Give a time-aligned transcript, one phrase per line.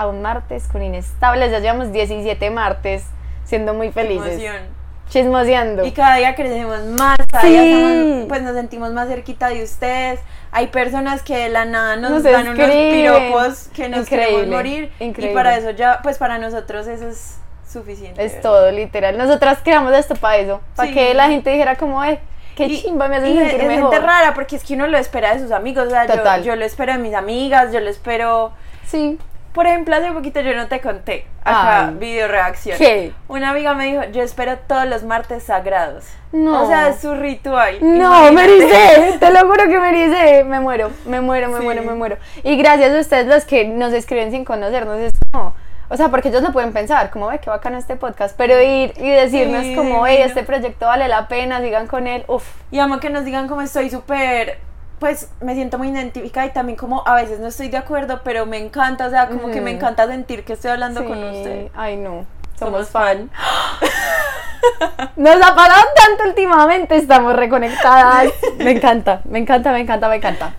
[0.00, 1.50] a un martes con Inestables.
[1.50, 3.04] Ya llevamos 17 martes
[3.44, 4.32] siendo muy felices.
[4.40, 4.80] Emoción.
[5.10, 5.84] Chismoseando.
[5.84, 7.72] Y cada día crecemos más, cada día Sí.
[7.72, 10.20] estamos- pues nos sentimos más cerquita de ustedes.
[10.52, 12.92] Hay personas que de la nada nos, Nos dan unos escriben.
[12.92, 14.92] piropos que nos Increíble, queremos morir.
[15.00, 15.32] increíble.
[15.32, 18.24] Y para eso ya, pues para nosotros eso es suficiente.
[18.24, 19.18] Es todo, literal.
[19.18, 20.60] Nosotras creamos esto para eso.
[20.76, 20.94] Para Sí.
[20.94, 22.20] que la gente dijera como, eh,
[22.56, 23.90] qué Y- chimba, me hace y sentir es mejor.
[23.92, 25.88] gente rara porque es que uno lo espera de sus amigos.
[25.88, 26.42] O sea, yo- Total.
[26.44, 28.52] Yo, lo espero de mis amigas, yo lo espero.
[28.86, 29.18] Sí.
[29.52, 32.78] Por ejemplo, hace poquito yo no te conté acá, video reacción.
[32.78, 33.12] ¿Qué?
[33.26, 36.04] Una amiga me dijo, yo espero todos los martes sagrados.
[36.30, 36.62] No.
[36.62, 37.78] O sea, es su ritual.
[37.80, 41.64] No, me ericé, te lo juro que me ericé, me muero, me muero, me Sí.
[41.64, 42.16] muero, me muero.
[42.44, 45.52] Y gracias a ustedes los que nos escriben sin conocernos, es como,
[45.88, 48.92] o sea, porque ellos lo pueden pensar, como, ve, qué bacano este podcast, pero ir
[48.98, 52.78] y decirnos Sí, como, hey, este proyecto vale la pena, sigan con él, uff, Y
[52.78, 54.58] amo que nos digan como estoy súper,
[55.00, 58.44] pues me siento muy identificada y también como a veces no estoy de acuerdo, pero
[58.44, 61.68] me encanta, o sea, como que me encanta sentir que estoy hablando con usted.
[61.74, 62.26] Ay, no,
[62.58, 63.30] Somos somos fan.
[65.16, 68.26] Nos ha pagado tanto últimamente, estamos reconectadas.
[68.58, 70.54] Me encanta, me encanta, me encanta, me encanta.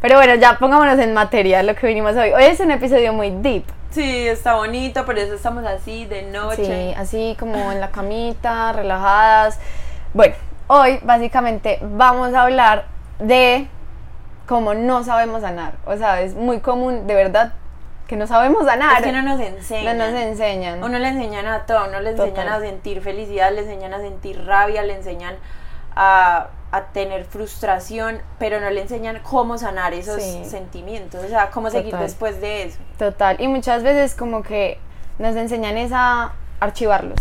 [0.00, 2.32] Pero bueno, ya pongámonos en materia lo que vinimos hoy.
[2.32, 3.64] Hoy es un episodio muy deep.
[3.92, 6.64] Sí, está bonito, por eso estamos así de noche.
[6.64, 9.60] Sí, así como en la camita, relajadas.
[10.12, 10.34] Bueno,
[10.66, 12.86] hoy básicamente vamos a hablar
[13.20, 13.68] de
[14.46, 15.74] cómo no sabemos sanar.
[15.86, 17.52] O sea, es muy común, de verdad,
[18.06, 18.98] que no sabemos sanar.
[18.98, 19.98] Es que no nos No enseñan.
[19.98, 20.82] nos enseñan.
[20.84, 24.44] Uno le enseñan a todo, uno le enseñan a sentir felicidad, le enseñan a sentir
[24.44, 25.36] rabia, le enseñan
[25.96, 30.44] a, a tener frustración, pero no le enseñan cómo sanar esos Sí.
[30.44, 32.78] sentimientos, o sea, cómo seguir después de eso.
[32.98, 33.40] Total.
[33.40, 34.78] Y muchas veces como que
[35.18, 37.20] nos enseñan es a archivarlos.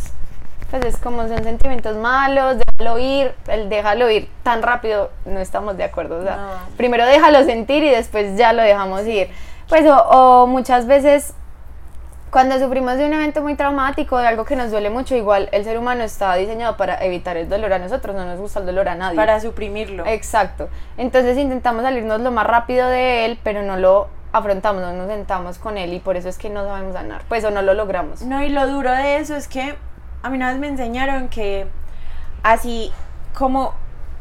[0.74, 5.78] Pues es como son sentimientos malos, déjalo ir, el déjalo ir tan rápido, no estamos
[5.78, 6.18] de acuerdo.
[6.18, 6.50] O sea, No.
[6.78, 9.30] primero déjalo sentir y después ya lo dejamos ir.
[9.70, 11.36] Pues o, o muchas veces
[12.32, 15.64] cuando sufrimos de un evento muy traumático, de algo que nos duele mucho, igual el
[15.64, 18.90] ser humano está diseñado para evitar el dolor a nosotros, no nos gusta el dolor
[18.90, 19.16] a nadie.
[19.16, 20.08] Para suprimirlo.
[20.08, 20.70] Exacto.
[20.98, 25.60] Entonces intentamos salirnos lo más rápido de él, pero no lo afrontamos, no nos sentamos
[25.60, 28.24] con él y por eso es que no sabemos sanar, pues o no lo logramos.
[28.24, 29.76] No, y lo duro de eso es que
[30.24, 31.68] a mí una vez me enseñaron que
[32.42, 32.92] así
[33.34, 33.74] como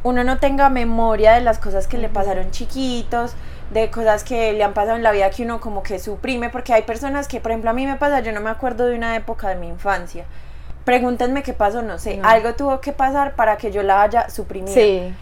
[0.03, 3.35] uno no tenga memoria de las cosas que le pasaron chiquitos,
[3.71, 6.73] de cosas que le han pasado en la vida que uno como que suprime, porque
[6.75, 9.15] hay personas que, por ejemplo, a mí me pasa, yo no me acuerdo de una
[9.17, 10.25] época de mi infancia.
[10.85, 12.29] Pregúntenme qué pasó, no sé, No.
[12.29, 14.75] algo tuvo que pasar para que yo la haya suprimido.
[14.75, 15.15] Sí,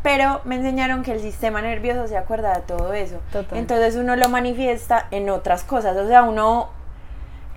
[0.00, 3.16] Pero me enseñaron que el sistema nervioso se acuerda de todo eso.
[3.32, 3.58] Total.
[3.58, 5.96] Entonces uno lo manifiesta en otras cosas.
[5.96, 6.68] O sea, uno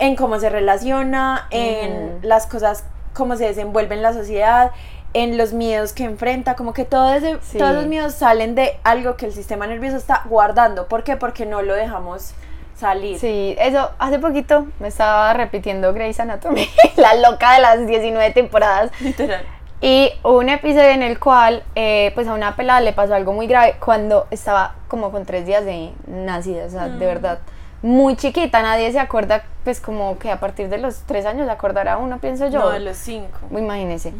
[0.01, 4.71] en cómo se relaciona, en las cosas, cómo se desenvuelve en la sociedad,
[5.13, 6.55] en los miedos que enfrenta.
[6.55, 7.57] Como que todo ese- Sí.
[7.57, 10.87] todos los miedos salen de algo que el sistema nervioso está guardando.
[10.87, 11.17] ¿Por qué?
[11.17, 12.33] Porque no lo dejamos
[12.75, 13.19] salir.
[13.19, 18.89] sí, eso hace poquito me estaba repitiendo Grey's Anatomy, la loca de las 19 temporadas.
[19.01, 19.43] Literal.
[19.81, 23.45] Y un episodio en el cual, eh, pues a una pelada le pasó algo muy
[23.45, 27.39] grave cuando estaba como con tres días de nacida, o sea, de verdad,
[27.81, 31.51] muy chiquita, nadie se acuerda, pues como que a partir de los tres años se
[31.51, 32.59] acordará uno, pienso yo.
[32.59, 33.39] No, de los cinco.
[33.51, 34.13] Imagínese.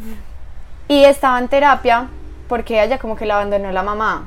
[0.88, 2.08] Y estaba en terapia
[2.48, 4.26] porque ella como que la abandonó la mamá.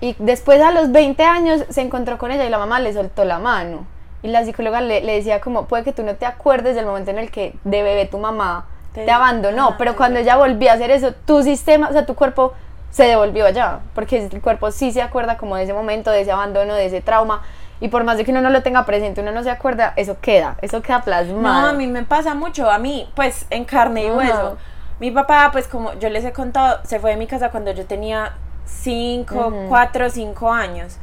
[0.00, 3.24] Y después a los 20 años se encontró con ella y la mamá le soltó
[3.24, 3.84] la mano.
[4.22, 7.10] Y la psicóloga le, le decía como, puede que tú no te acuerdes del momento
[7.10, 10.70] en el que de bebé tu mamá te, Te- abandonó, ah, pero cuando ella volvió
[10.70, 12.52] a hacer eso, tu sistema, o sea, tu cuerpo
[12.90, 16.32] se devolvió allá, porque el cuerpo sí se acuerda como de ese momento, de ese
[16.32, 17.42] abandono, de ese trauma.
[17.80, 20.16] Y por más de que uno no lo tenga presente, uno no se acuerda, eso
[20.20, 21.62] queda, eso queda plasmado.
[21.62, 24.58] No, a mí me pasa mucho, a mí, pues en carne y hueso.
[24.98, 27.86] Mi papá, pues como yo les he contado, se fue de mi casa cuando yo
[27.86, 28.32] tenía
[28.64, 29.66] 5, Ujú.
[29.68, 30.96] 4, 5 años.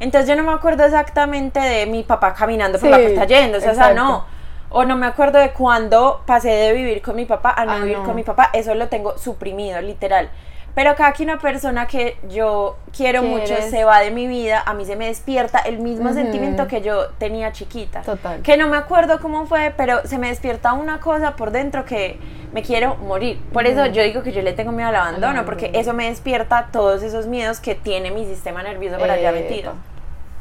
[0.00, 3.58] Entonces yo no me acuerdo exactamente de mi papá caminando por Sí, la puerta yendo,
[3.58, 4.02] o sea, o sea, exacto.
[4.02, 4.24] no.
[4.70, 7.78] O no me acuerdo de cuándo pasé de vivir con mi papá a no Ah,
[7.80, 8.04] vivir no.
[8.04, 10.30] con mi papá, eso lo tengo suprimido, literal.
[10.74, 14.72] Pero cada que una persona que yo quiero mucho se va de mi vida, a
[14.72, 18.00] mí se me despierta el mismo sentimiento que yo tenía chiquita.
[18.02, 18.40] Total.
[18.42, 22.18] Que no me acuerdo cómo fue, pero se me despierta una cosa por dentro que
[22.52, 23.38] me quiero morir.
[23.52, 26.68] Por eso yo digo que yo le tengo miedo al abandono, porque eso me despierta
[26.72, 29.74] todos esos miedos que tiene mi sistema nervioso por allá metido.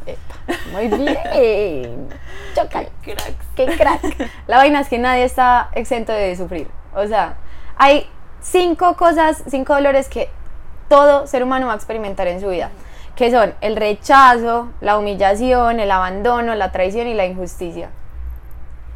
[0.06, 0.36] Epa,
[0.72, 2.07] muy bien.
[2.56, 2.86] Choca.
[3.04, 3.45] Qué cracks.
[3.56, 4.30] Qué crack.
[4.48, 6.68] La vaina es que nadie está exento de sufrir.
[6.95, 7.36] O sea,
[7.77, 8.10] hay
[8.41, 10.29] cinco cosas, cinco dolores que
[10.89, 12.71] todo ser humano va a experimentar en su vida.
[13.15, 17.89] Que son el rechazo, la humillación, el abandono, la traición y la injusticia.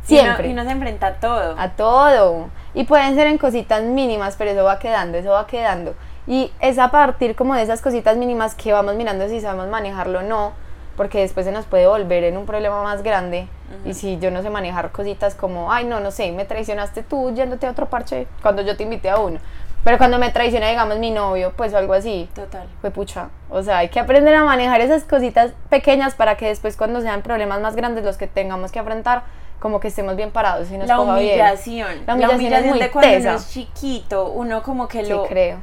[0.03, 0.47] Siempre.
[0.47, 1.55] Y uno, y uno se enfrenta a todo.
[1.57, 2.49] A todo.
[2.73, 5.95] Y pueden ser en cositas mínimas, pero eso va quedando, eso va quedando.
[6.27, 10.19] Y es a partir como de esas cositas mínimas que vamos mirando si sabemos manejarlo
[10.19, 10.53] o no,
[10.97, 13.47] porque después se nos puede volver en un problema más grande.
[13.83, 17.33] Y si yo no sé manejar cositas como, ay, no, no sé, me traicionaste tú
[17.33, 19.39] yéndote a otro parche cuando yo te invité a uno.
[19.83, 22.67] Pero cuando me traiciona, digamos, mi novio, pues o algo así, Total.
[22.81, 23.29] fue pucha.
[23.51, 27.21] O sea, hay que aprender a manejar esas cositas pequeñas para que después cuando sean
[27.21, 29.23] problemas más grandes los que tengamos que afrontar,
[29.59, 31.09] como que estemos bien parados y nos La bien.
[31.09, 31.89] humillación.
[32.07, 33.29] La humillación es muy de cuando tesa.
[33.29, 35.57] uno es chiquito, uno como que Sí, lo, creo.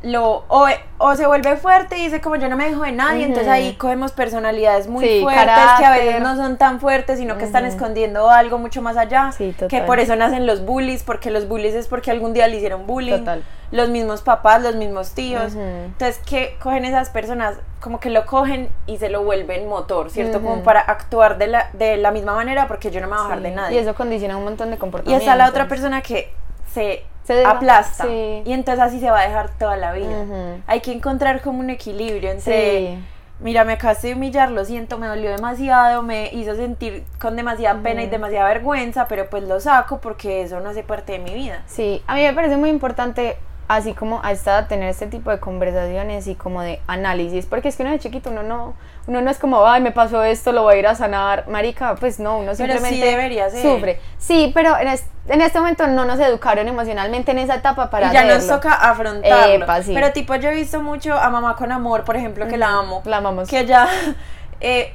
[0.00, 0.68] Lo o,
[0.98, 3.74] o se vuelve fuerte y dice como yo no me dejo de nadie, entonces ahí
[3.74, 7.64] cogemos personalidades muy Sí, fuertes que a veces no son tan fuertes, sino que están
[7.64, 11.74] escondiendo algo mucho más allá, Sí, que por eso nacen los bullies, porque los bullies
[11.74, 13.42] es porque algún día le hicieron bullying, Total.
[13.72, 18.68] los mismos papás, los mismos tíos, entonces que cogen esas personas como que lo cogen
[18.86, 20.40] y se lo vuelven motor, ¿cierto?
[20.40, 23.22] Como para actuar de la, de la misma manera porque yo no me voy a
[23.24, 23.80] bajar Sí, de Y nadie.
[23.80, 25.22] eso condiciona un montón de Y comportamientos.
[25.26, 26.30] está la otra persona que
[26.72, 27.04] se,
[27.34, 28.04] Se aplasta.
[28.04, 28.42] sí.
[28.44, 30.24] Y entonces así se va a dejar toda la vida.
[30.66, 32.98] Hay que encontrar como un equilibrio entre, Sí.
[33.40, 37.80] mira, me acabaste de humillar, lo siento, me dolió demasiado, me hizo sentir con demasiada
[37.82, 41.34] pena y demasiada vergüenza, pero pues lo saco porque eso no hace parte de mi
[41.34, 41.62] vida.
[41.66, 43.36] Sí, a mí me parece muy importante,
[43.68, 47.76] así como a esta tener este tipo de conversaciones y como de análisis, porque es
[47.76, 48.74] que uno de chiquito, uno no,
[49.06, 51.94] uno no es como, ay, me pasó esto, lo voy a ir a sanar, marica,
[51.96, 53.62] pues no, uno sí simplemente debería ser.
[53.62, 54.00] sufre.
[54.16, 58.08] Sí, pero en, es- en este momento no nos educaron emocionalmente en esa etapa para
[58.08, 58.56] y ya nos hacerlo.
[58.56, 59.64] toca afrontarlo.
[59.64, 59.92] Epa, sí.
[59.94, 63.02] Pero tipo, yo he visto mucho a Mamá con Amor, por ejemplo, que la amo.
[63.04, 63.48] La amamos.
[63.50, 63.86] que ella
[64.60, 64.94] eh,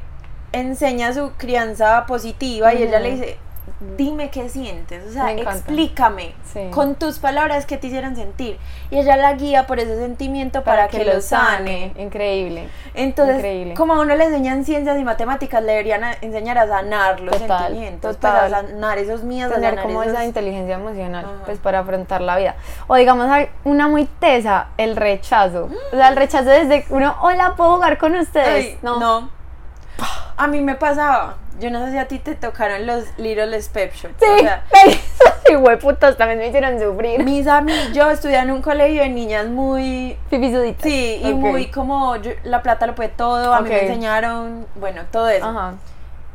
[0.51, 3.37] enseña su crianza positiva y ella le dice,
[3.97, 6.69] dime qué sientes, o sea, explícame Sí.
[6.71, 8.57] con tus palabras qué te hicieron sentir.
[8.91, 11.93] Y ella la guía por ese sentimiento para, que, lo sane.
[11.97, 12.69] Increíble.
[12.93, 13.73] Entonces, Increíble.
[13.73, 17.37] como a uno le enseñan ciencias y matemáticas, le deberían a- enseñar a sanar los
[17.37, 18.31] Total, sentimientos, total.
[18.49, 21.33] pues, a sanar esos miedos, a tener sanar como esos- esa inteligencia emocional Ajá.
[21.45, 22.55] pues para afrontar la vida
[22.87, 23.27] o digamos
[23.63, 28.15] una muy tesa el rechazo o sea el rechazo desde uno hola puedo jugar con
[28.15, 29.29] ustedes Ay, no, no.
[30.37, 33.93] A mí me pasaba, yo no sé si a ti te tocaron los Little Pep
[33.93, 34.63] Shops, sí o sea,
[35.45, 39.47] sí hueputos también me hicieron sufrir mis amigos, yo estudié en un colegio de niñas
[39.47, 40.83] muy Fifisuditas.
[40.83, 45.03] Sí, y muy como yo- la plata lo puede todo, a mí me enseñaron, bueno,
[45.11, 45.45] todo eso.
[45.45, 45.73] ajá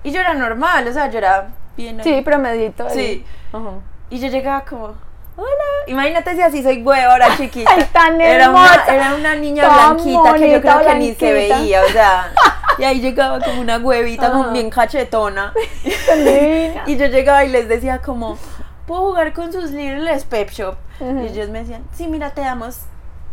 [0.04, 2.02] Y yo era normal, o sea, yo era bien.
[2.04, 2.88] sí promedito.
[2.90, 3.24] Sí.
[3.52, 3.70] ajá
[4.10, 4.94] Y yo llegaba como,
[5.38, 5.64] hola.
[5.86, 7.70] Imagínate si así soy ahora chiquita.
[7.74, 11.32] Ay, tan era, una, era una niña Tan blanquita que yo creo que ni se
[11.32, 12.32] veía, o sea.
[12.78, 14.52] Y ahí llegaba como una huevita, como Ajá.
[14.52, 15.52] bien cachetona.
[16.86, 18.38] Y yo llegaba y les decía como,
[18.86, 20.76] ¿puedo jugar con sus Little Pep Shop?
[21.00, 21.22] Ujú.
[21.22, 22.80] Y ellos me decían, sí, mira, te damos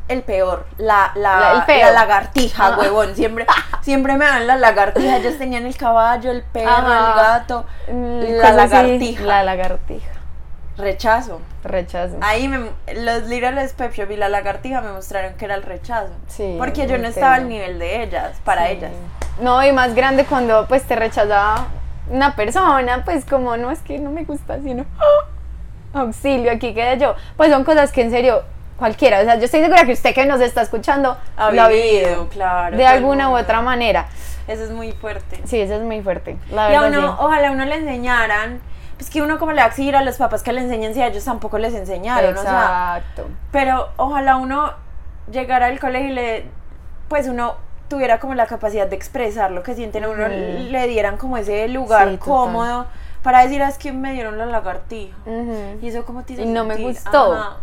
[0.07, 2.77] el peor, la, la, La- lagartija, Ah.
[2.77, 3.15] huevón.
[3.15, 3.45] Siempre,
[3.81, 5.17] siempre me dan la lagartija.
[5.17, 7.09] Ellos tenían el caballo, el perro, Ajá.
[7.09, 9.23] el gato, Mm, la lagartija.
[9.23, 10.11] la lagartija
[10.77, 11.39] Rechazo.
[11.63, 15.63] rechazo Ahí me, los Little Pep Shop y la lagartija me mostraron que era el
[15.63, 16.11] rechazo.
[16.27, 18.73] Sí, Porque yo no estaba al nivel de ellas, para Sí.
[18.73, 18.91] ellas.
[19.39, 21.67] No, y más grande cuando pues te rechazaba
[22.09, 25.99] una persona, pues como no es que no me gusta, sino ¡ah!
[25.99, 27.15] auxilio, aquí quedé yo.
[27.37, 28.43] Pues son cosas que en serio
[28.77, 31.67] cualquiera, o sea, yo estoy segura que usted que nos está escuchando Ha lo ha
[31.69, 32.75] vivido, vivido claro.
[32.75, 34.07] de alguna u otra manera.
[34.47, 35.39] Eso es muy fuerte.
[35.45, 36.37] Sí, eso es muy fuerte.
[36.51, 37.15] La Y a verdad, uno, sí.
[37.19, 38.59] ojalá a uno le enseñaran,
[38.97, 41.01] pues que uno como le va a exigir a los papás que le enseñen si
[41.01, 43.27] a ellos tampoco les enseñaron, o sea, Exacto.
[43.51, 44.71] pero ojalá uno
[45.31, 46.45] llegara al colegio y le,
[47.09, 47.55] pues uno
[47.89, 51.67] tuviera como la capacidad de expresar lo que sienten, a uno le dieran como ese
[51.67, 52.19] lugar Sí, total.
[52.27, 52.85] cómodo
[53.21, 55.15] para decir, "Ah, es que me dieron la lagartija.
[55.81, 57.33] Y eso como te hizo Y no me gustó.
[57.33, 57.57] Ajá.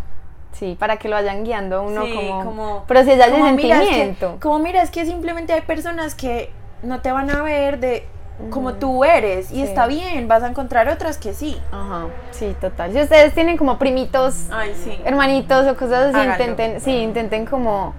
[0.53, 3.77] Sí, para que lo vayan guiando a uno Sí, como, como- procesar ese Como mira,
[3.77, 4.37] es que, sentimiento.
[4.41, 8.07] como mira, es que simplemente hay personas que no te van a ver de
[8.51, 9.63] como tú eres y Sí.
[9.63, 11.61] está bien, vas a encontrar otras que sí.
[11.71, 12.93] Ajá, sí, total.
[12.93, 15.01] Si ustedes tienen como primitos Ay, sí.
[15.05, 16.33] hermanitos o cosas así, Háganlo.
[16.33, 17.95] intenten, sí, intenten como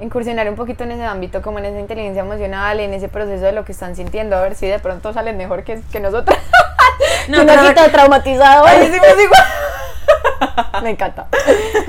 [0.00, 3.52] incursionar un poquito en ese ámbito, como en esa inteligencia emocional, en ese proceso de
[3.52, 6.36] lo que están sintiendo, a ver si de pronto salen mejor que, que nosotros.
[7.28, 8.64] No, No, pero- no, todo traumatizado.
[8.66, 9.32] Ay, sí me digo.
[10.82, 11.26] Me encanta.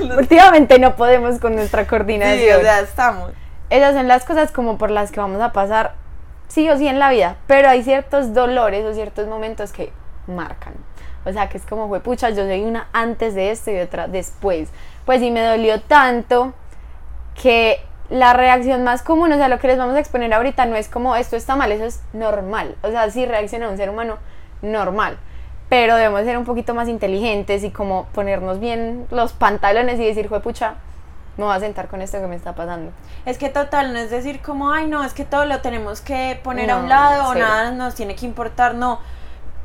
[0.18, 2.38] Últimamente no podemos con nuestra coordinación.
[2.38, 3.32] Sí, o sea, estamos.
[3.70, 5.94] Esas son las cosas como por las que vamos a pasar
[6.48, 9.92] sí o sí en la vida, pero hay ciertos dolores o ciertos momentos que
[10.26, 10.74] marcan.
[11.24, 14.08] O sea, que es como fue, pucha, yo soy una antes de esto y otra
[14.08, 14.68] después.
[15.06, 16.52] Pues sí me dolió tanto
[17.40, 20.76] que la reacción más común, o sea, lo que les vamos a exponer ahorita no
[20.76, 22.76] es como esto está mal, eso es normal.
[22.82, 24.18] O sea, así reacciona un ser humano
[24.62, 25.18] normal.
[25.70, 30.28] Pero debemos ser un poquito más inteligentes y como ponernos bien los pantalones y decir,
[30.28, 30.74] pucha,
[31.36, 32.92] me voy a sentar con esto que me está pasando.
[33.26, 36.38] Es que total, no es decir como, ay, no, es que todo lo tenemos que
[36.42, 39.00] poner a un lado o nada nos tiene que importar, no.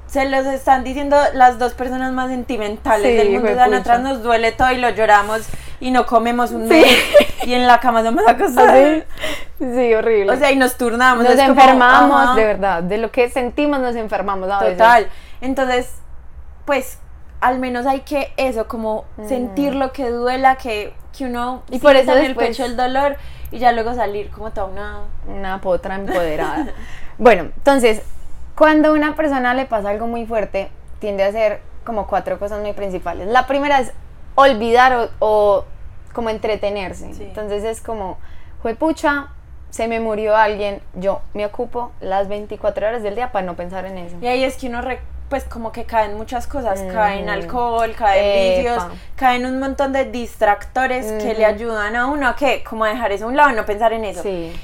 [0.07, 3.53] Se los están diciendo las dos personas más sentimentales del mundo.
[3.53, 5.47] Dan atrás nos duele todo y lo lloramos
[5.79, 6.87] y no comemos un mes
[7.43, 9.03] y en la cama somos acostados.
[9.59, 9.65] Sí.
[9.75, 10.31] sí, horrible.
[10.31, 11.23] O sea, y nos turnamos.
[11.23, 12.81] Nos enfermamos, de verdad.
[12.81, 15.07] De lo que sentimos nos enfermamos a Total.
[15.41, 15.93] Entonces,
[16.65, 16.99] pues,
[17.41, 19.27] al menos hay que eso, como mm.
[19.27, 23.17] sentir lo que duela, que, que uno y por eso en el pecho el dolor
[23.51, 24.99] y ya luego salir como toda una...
[25.27, 26.67] Una potra empoderada.
[27.17, 28.01] bueno, entonces,
[28.55, 32.61] cuando a una persona le pasa algo muy fuerte, tiende a hacer como cuatro cosas
[32.61, 33.27] muy principales.
[33.27, 33.91] La primera es
[34.35, 35.65] olvidar o,
[36.13, 37.11] como entretenerse.
[37.19, 38.17] Entonces es como,
[38.61, 39.29] fue pucha,
[39.69, 43.85] se me murió alguien, yo me ocupo las 24 horas del día para no pensar
[43.85, 44.17] en eso.
[44.21, 44.81] Y ahí es que uno
[45.29, 47.29] pues como que caen muchas cosas, caen mm.
[47.29, 48.83] alcohol, caen vicios,
[49.15, 53.25] caen un montón de distractores que le ayudan a uno a que como dejar eso
[53.25, 54.23] a un lado, no pensar en eso.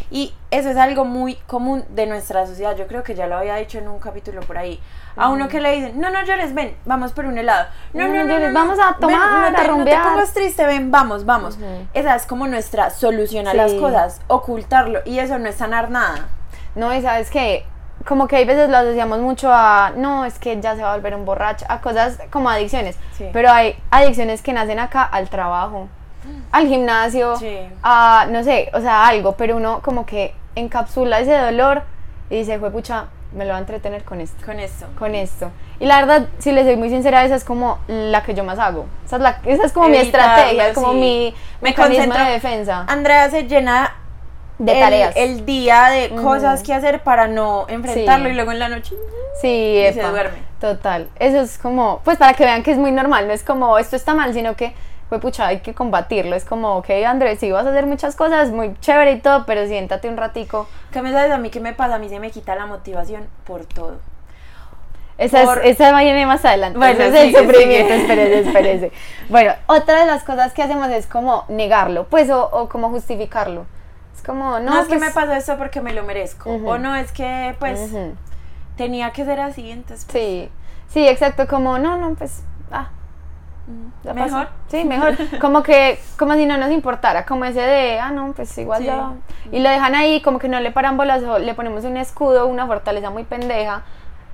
[0.09, 3.55] Y eso es algo muy común de nuestra sociedad, yo creo que ya lo había
[3.55, 4.79] dicho en un capítulo por ahí.
[5.17, 7.67] A uno que le dicen, no, no llores, ven, vamos por un helado.
[7.93, 11.57] No, no, no, vamos a tomar, no, te, no te pongas triste, ven, vamos, vamos.
[11.93, 16.27] Esa es como nuestra solución a las cosas, ocultarlo, y eso no es sanar nada.
[16.75, 17.65] No, y sabes que
[18.05, 20.95] como que hay veces lo asociamos mucho a, no, es que ya se va a
[20.95, 22.97] volver un borracho, a cosas como adicciones.
[23.33, 25.87] Pero hay adicciones que nacen acá al trabajo,
[26.51, 27.33] al gimnasio,
[27.83, 31.83] a, no sé, o sea, algo, pero uno como que encapsula ese dolor
[32.29, 34.45] y dice, fue pucha, me lo va a entretener con esto.
[34.45, 34.85] Con esto.
[34.97, 35.51] Con esto.
[35.79, 38.59] Y la verdad, si les soy muy sincera, esa es como la que yo más
[38.59, 38.85] hago.
[39.05, 42.85] Esa es, la, esa es como mi estrategia, como mi mecanismo de defensa.
[42.87, 43.93] Andrea se llena
[44.57, 45.13] de el, tareas.
[45.15, 48.95] El día de cosas que hacer para no enfrentarlo y luego en la noche
[49.41, 50.37] sí, se duerme.
[50.59, 51.09] Total.
[51.19, 53.95] Eso es como, pues para que vean que es muy normal, no es como esto
[53.95, 54.73] está mal, sino que
[55.09, 56.35] pues pucha, hay que combatirlo.
[56.35, 59.67] Es como, ok, Andrés, si vas a hacer muchas cosas, muy chévere y todo, pero
[59.67, 60.67] siéntate un ratico.
[60.91, 61.95] ¿Qué me sabes a mí qué me pasa?
[61.95, 63.99] A mí se me quita la motivación por todo.
[65.17, 66.77] Esa, es, esa viene más adelante.
[66.77, 68.91] Bueno, es el sufrimiento, espérese, espérese.
[69.29, 73.65] Bueno, otra de las cosas que hacemos es como negarlo, pues, o, o como justificarlo
[74.21, 76.49] como, no, es que me pues pasó esto porque me lo merezco.
[76.51, 77.91] O no, es que pues
[78.77, 80.05] tenía que ser así, entonces.
[80.05, 80.49] Pues sí,
[80.89, 82.89] sí, exacto, como, no, no, pues, ah.
[84.03, 84.47] Mejor.
[84.67, 85.15] Sí, mejor.
[85.39, 89.13] como que, como si no nos importara, como ese de, ah, no, pues igual ya.
[89.51, 92.47] Y lo dejan ahí, como que no le paran bolas, o le ponemos un escudo,
[92.47, 93.83] una fortaleza muy pendeja.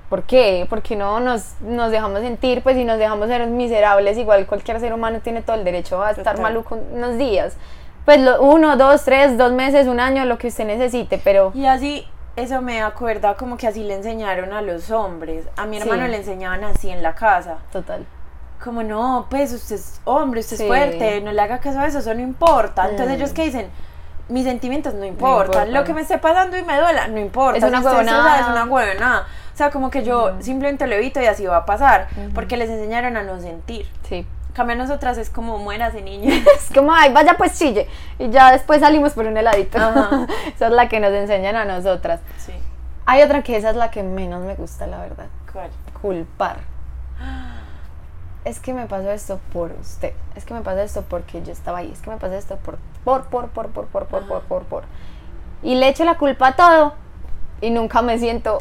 [0.10, 0.68] ¿Por qué?
[0.70, 4.18] Porque no nos, nos dejamos sentir, pues, y nos dejamos ser miserables.
[4.18, 7.56] Igual cualquier ser humano tiene todo el derecho a estar maluco unos días
[8.06, 11.52] pues uno, dos, tres, dos meses, un año, lo que usted necesite, pero...
[11.54, 15.46] Y así, eso me acuerda como que así le enseñaron a los hombres.
[15.58, 17.58] A mi hermano le enseñaban así en la casa.
[17.72, 18.06] Total.
[18.64, 22.00] Como no, pues usted es hombre, usted es fuerte, no le haga caso a eso,
[22.00, 22.90] eso no importa.
[22.90, 23.34] Entonces ellos mm.
[23.34, 23.70] que dicen,
[24.30, 27.58] mis sentimientos no importan, lo que me esté pasando y me duela, no importa.
[27.58, 28.40] Es una huevona.
[28.40, 29.28] Es una huevona.
[29.54, 32.70] O sea, como que yo simplemente lo evito y así va a pasar, porque les
[32.70, 33.88] enseñaron a no sentir.
[34.08, 34.26] Sí.
[34.54, 36.34] Cambia nosotras es como mueras de niño.
[36.56, 37.88] es como, ay, vaya pues chille.
[38.20, 39.78] Y ya después salimos por un heladito.
[40.56, 42.20] esa es la que nos enseñan a nosotras.
[42.38, 42.54] Sí.
[43.06, 45.28] Hay otra que esa es la que menos me gusta, la verdad.
[45.52, 45.70] ¿Cuál?
[46.02, 46.58] Culpar.
[48.44, 50.14] Es que me pasó esto por usted.
[50.36, 51.92] Es que me pasó esto porque yo estaba ahí.
[51.92, 54.84] Es que me pasó esto por, por, por, por, por, por, por, por, por, por.
[55.64, 56.94] Y le echo la culpa a todo.
[57.62, 58.60] Y nunca me siento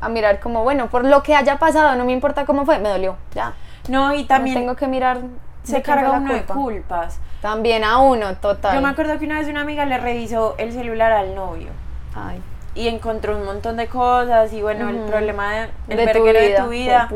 [0.00, 2.88] a mirar como, bueno, por lo que haya pasado, no me importa cómo fue, me
[2.88, 3.54] dolió, ya.
[3.90, 4.56] No, y también...
[4.56, 5.20] tengo que mirar...
[5.62, 7.20] Se carga uno de culpas.
[7.42, 8.74] También a uno, total.
[8.74, 11.68] Yo me acuerdo que una vez una amiga le revisó el celular al novio.
[12.14, 12.40] Ay.
[12.74, 16.40] Y encontró un montón de cosas y bueno, el problema de, el de, tu vida,
[16.40, 17.08] de tu vida.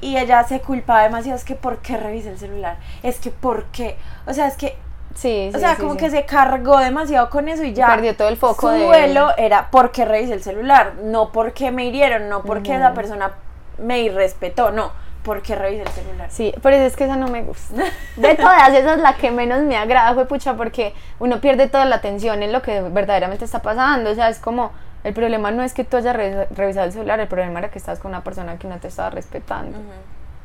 [0.00, 2.76] Y ella se culpaba demasiado, es que ¿por qué revisa el celular?
[3.02, 3.96] Es que ¿por qué?
[4.26, 4.76] O sea, es que
[5.14, 7.88] Sí, o sea, como que se cargó demasiado con eso y ya.
[7.88, 8.70] Perdió todo el foco.
[8.70, 13.32] Su duelo era porque revisé el celular, no porque me hirieron, no porque esa persona
[13.78, 14.92] me irrespetó, no
[15.28, 16.30] porque revisé el celular.
[16.30, 17.84] Sí, pero es que esa no me gusta.
[18.16, 21.84] De todas, esa es la que menos me agrada, fue pucha, porque uno pierde toda
[21.84, 24.10] la atención en lo que verdaderamente está pasando.
[24.10, 24.72] O sea, es como,
[25.04, 27.98] el problema no es que tú hayas revisado el celular, el problema era que estás
[27.98, 29.78] con una persona que no te estaba respetando.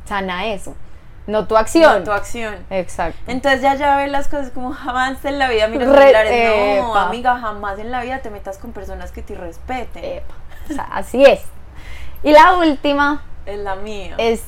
[0.03, 0.75] Sana eso.
[1.27, 1.99] No tu acción.
[1.99, 2.55] No tu acción.
[2.69, 3.17] Exacto.
[3.27, 6.81] Entonces ya ya ves las cosas como jamás en la vida mira celulares.
[6.81, 10.23] no, amiga, jamás en la vida te metas con personas que te respeten.
[10.69, 11.41] O sea, así es.
[12.21, 13.23] Y la última.
[13.45, 14.15] Es la mía.
[14.17, 14.43] Es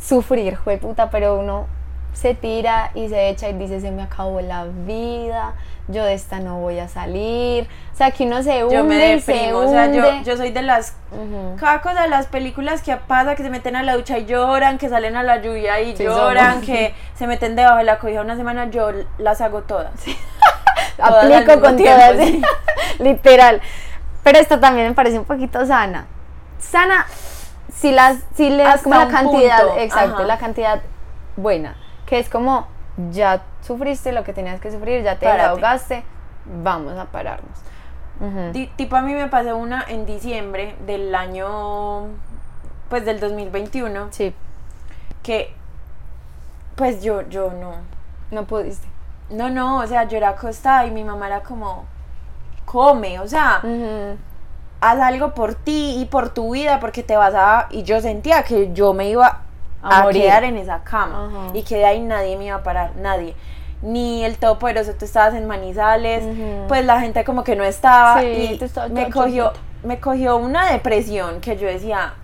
[0.00, 1.66] sufrir, puta, pero uno
[2.12, 5.52] se tira y se echa y dice, se me acabó la vida,
[5.88, 7.68] yo de esta no voy a salir.
[7.92, 10.36] O sea, que uno se hunde Yo me y se deprimo, o sea, yo, yo
[10.36, 11.56] soy de las Ujú.
[11.60, 14.78] cada cosa de las películas que pasa, que se meten a la ducha y lloran,
[14.78, 16.66] que salen a la lluvia y Sí, lloran, somos.
[16.66, 19.92] que se meten debajo de la cobija una semana, yo las hago todas.
[20.96, 22.42] todas al Aplico con tiempo, todas, sí.
[22.98, 23.60] literal.
[24.22, 26.06] Pero esto también me parece un poquito sana.
[26.58, 27.06] Sana,
[27.76, 30.24] si, las, si le das como la cantidad, punto, exacto, ajá.
[30.26, 30.80] la cantidad
[31.36, 32.66] buena, que es como
[33.10, 35.48] ya sufriste lo que tenías que sufrir, ya te Párate.
[35.48, 36.04] ahogaste,
[36.62, 37.58] vamos a pararnos.
[38.76, 42.06] Tipo a mí me pasó una en diciembre del año,
[42.88, 44.34] pues del 2021, Sí,
[45.22, 45.54] que
[46.76, 47.74] pues yo, yo no,
[48.30, 48.86] no pudiste.
[49.30, 51.84] no, no, o sea, yo era acostada y mi mamá era como,
[52.64, 54.16] come, o sea, Ujú.
[54.80, 57.66] Haz algo por ti y por tu vida porque te vas a...
[57.70, 59.40] Y yo sentía que yo me iba
[59.82, 61.46] A a, quedar en esa cama Ajá.
[61.56, 63.34] y que de ahí nadie me iba a parar, nadie.
[63.82, 66.66] Ni el todopoderoso, tú estabas en Manizales, Ujú.
[66.68, 69.86] pues la gente como que no estaba Sí, y me cogió, chiquita.
[69.86, 72.14] me cogió una depresión que yo decía,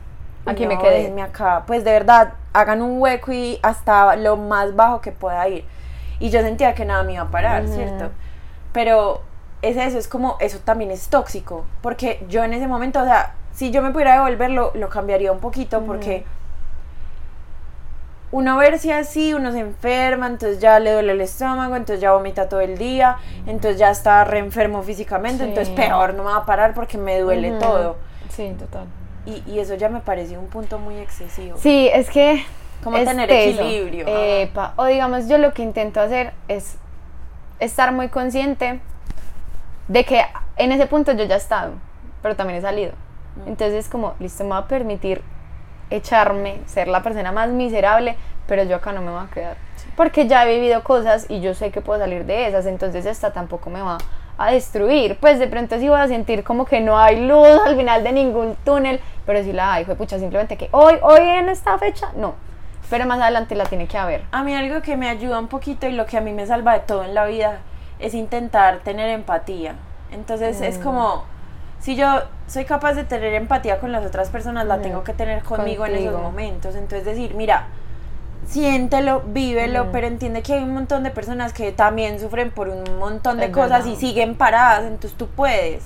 [0.47, 0.95] Aquí "No, me quedé".
[0.99, 5.47] déjenme acá, pues de verdad, hagan un hueco y hasta lo más bajo que pueda
[5.49, 5.65] ir.
[6.19, 7.67] Y yo sentía que nada me iba a parar.
[7.69, 8.11] ¿cierto?
[8.73, 9.23] Pero
[9.63, 13.35] es eso, es como, eso también es tóxico, porque yo en ese momento, o sea,
[13.53, 16.25] si yo me pudiera devolverlo, lo cambiaría un poquito, porque
[18.31, 22.49] uno verse así, uno se enferma, entonces ya le duele el estómago, entonces ya vomita
[22.49, 25.49] todo el día, entonces ya está re enfermo físicamente, Sí.
[25.51, 27.97] entonces peor, no me va a parar porque me duele todo.
[28.31, 28.87] Sí, total.
[29.27, 31.57] Y, y eso ya me pareció un punto muy excesivo.
[31.59, 32.45] Sí, es que.
[32.83, 33.61] Como es tener teso.
[33.63, 34.07] equilibrio.
[34.09, 36.77] Epa, O digamos, yo lo que intento hacer es
[37.61, 38.81] estar muy consciente
[39.93, 40.25] de que
[40.57, 41.73] en ese punto yo ya he estado,
[42.23, 42.93] pero también he salido.
[43.37, 43.49] Mm.
[43.49, 45.23] Entonces, como, listo, me va a permitir
[45.91, 49.57] echarme, ser la persona más miserable, pero yo acá no me voy a quedar.
[49.95, 53.35] Porque ya he vivido cosas y yo sé que puedo salir de esas, entonces esta
[53.35, 53.99] tampoco me va
[54.39, 55.19] a destruir.
[55.21, 58.13] Pues de pronto sí voy a sentir como que no hay luz al final de
[58.13, 62.09] ningún túnel, pero sí la hay, fue pucha, simplemente que hoy, hoy en esta fecha,
[62.17, 62.35] no.
[62.89, 64.23] Pero más adelante la tiene que haber.
[64.33, 66.73] A mí algo que me ayuda un poquito y lo que a mí me salva
[66.73, 67.61] de todo en la vida
[68.03, 69.75] es intentar tener empatía.
[70.11, 70.83] Entonces es Mm.
[70.83, 71.25] como,
[71.81, 74.83] si yo soy capaz de tener empatía con las otras personas, la Mm.
[74.83, 76.75] tengo que tener conmigo en esos momentos.
[76.75, 77.67] Entonces decir, mira,
[78.47, 79.89] siéntelo, vívelo, Mm.
[79.93, 83.47] pero entiende que hay un montón de personas que también sufren por un montón de
[83.47, 85.85] Es cosas y siguen paradas, entonces tú puedes.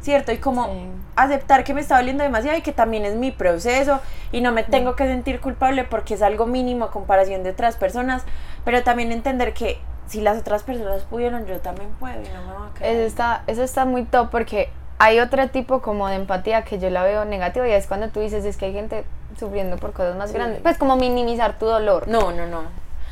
[0.00, 0.32] ¿Cierto?
[0.32, 0.70] Y como Sí.
[1.14, 4.00] aceptar que me está doliendo demasiado y que también es mi proceso
[4.32, 7.76] y no me tengo que sentir culpable porque es algo mínimo a comparación de otras
[7.76, 8.24] personas,
[8.64, 12.52] pero también entender que si las otras personas pudieron, yo también puedo y no me
[12.58, 12.90] voy a quedar.
[12.92, 16.90] Eso está, eso está muy top porque hay otro tipo como de empatía que yo
[16.90, 19.04] la veo negativa y es cuando tú dices es que hay gente
[19.38, 20.36] sufriendo por cosas más Sí.
[20.36, 20.60] grandes.
[20.62, 22.06] Pues como minimizar tu dolor.
[22.08, 22.62] No, no, no.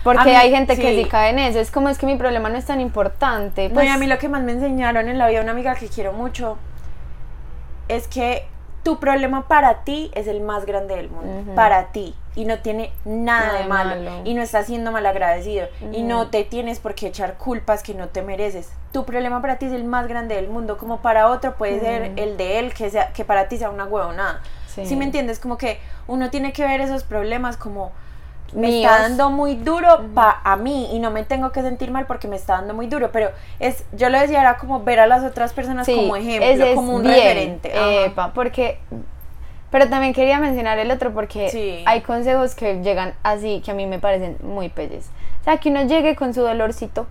[0.05, 1.09] Porque mí- hay gente que sí.
[1.09, 1.59] cae en eso.
[1.59, 3.70] Es como es que mi problema no es tan importante.
[3.70, 5.88] Pues, y a mí lo que más me enseñaron en la vida, una amiga que
[5.88, 6.57] quiero mucho,
[7.88, 8.46] es que
[8.83, 11.53] tu problema para ti es el más grande del mundo.
[11.55, 12.14] Para ti.
[12.36, 13.90] Y no tiene nada, Nada de malo.
[13.96, 14.10] malo.
[14.24, 15.68] Y no estás siendo malagradecido.
[15.92, 16.08] Y Ujú.
[16.08, 18.70] no te tienes por qué echar culpas que no te mereces.
[18.92, 20.78] Tu problema para ti es el más grande del mundo.
[20.78, 23.84] Como para otro puede ser el de él, que, sea, que para ti sea una
[23.84, 24.40] huevonada.
[24.68, 24.86] Sí.
[24.86, 24.94] Sí.
[24.96, 25.40] me entiendes?
[25.40, 27.90] Como que uno tiene que ver esos problemas como
[28.52, 28.90] me Míos.
[28.90, 32.26] está dando muy duro pa a mí y no me tengo que sentir mal porque
[32.26, 35.22] me está dando muy duro, pero es yo lo decía era como ver a las
[35.22, 38.06] otras personas Sí, como ejemplo, como un bien, referente.
[38.06, 38.80] Epa, porque
[39.70, 41.83] pero también quería mencionar el otro porque Sí.
[41.87, 45.09] hay consejos que llegan así que a mí me parecen muy pelles.
[45.40, 47.06] O sea, que uno llegue con su dolorcito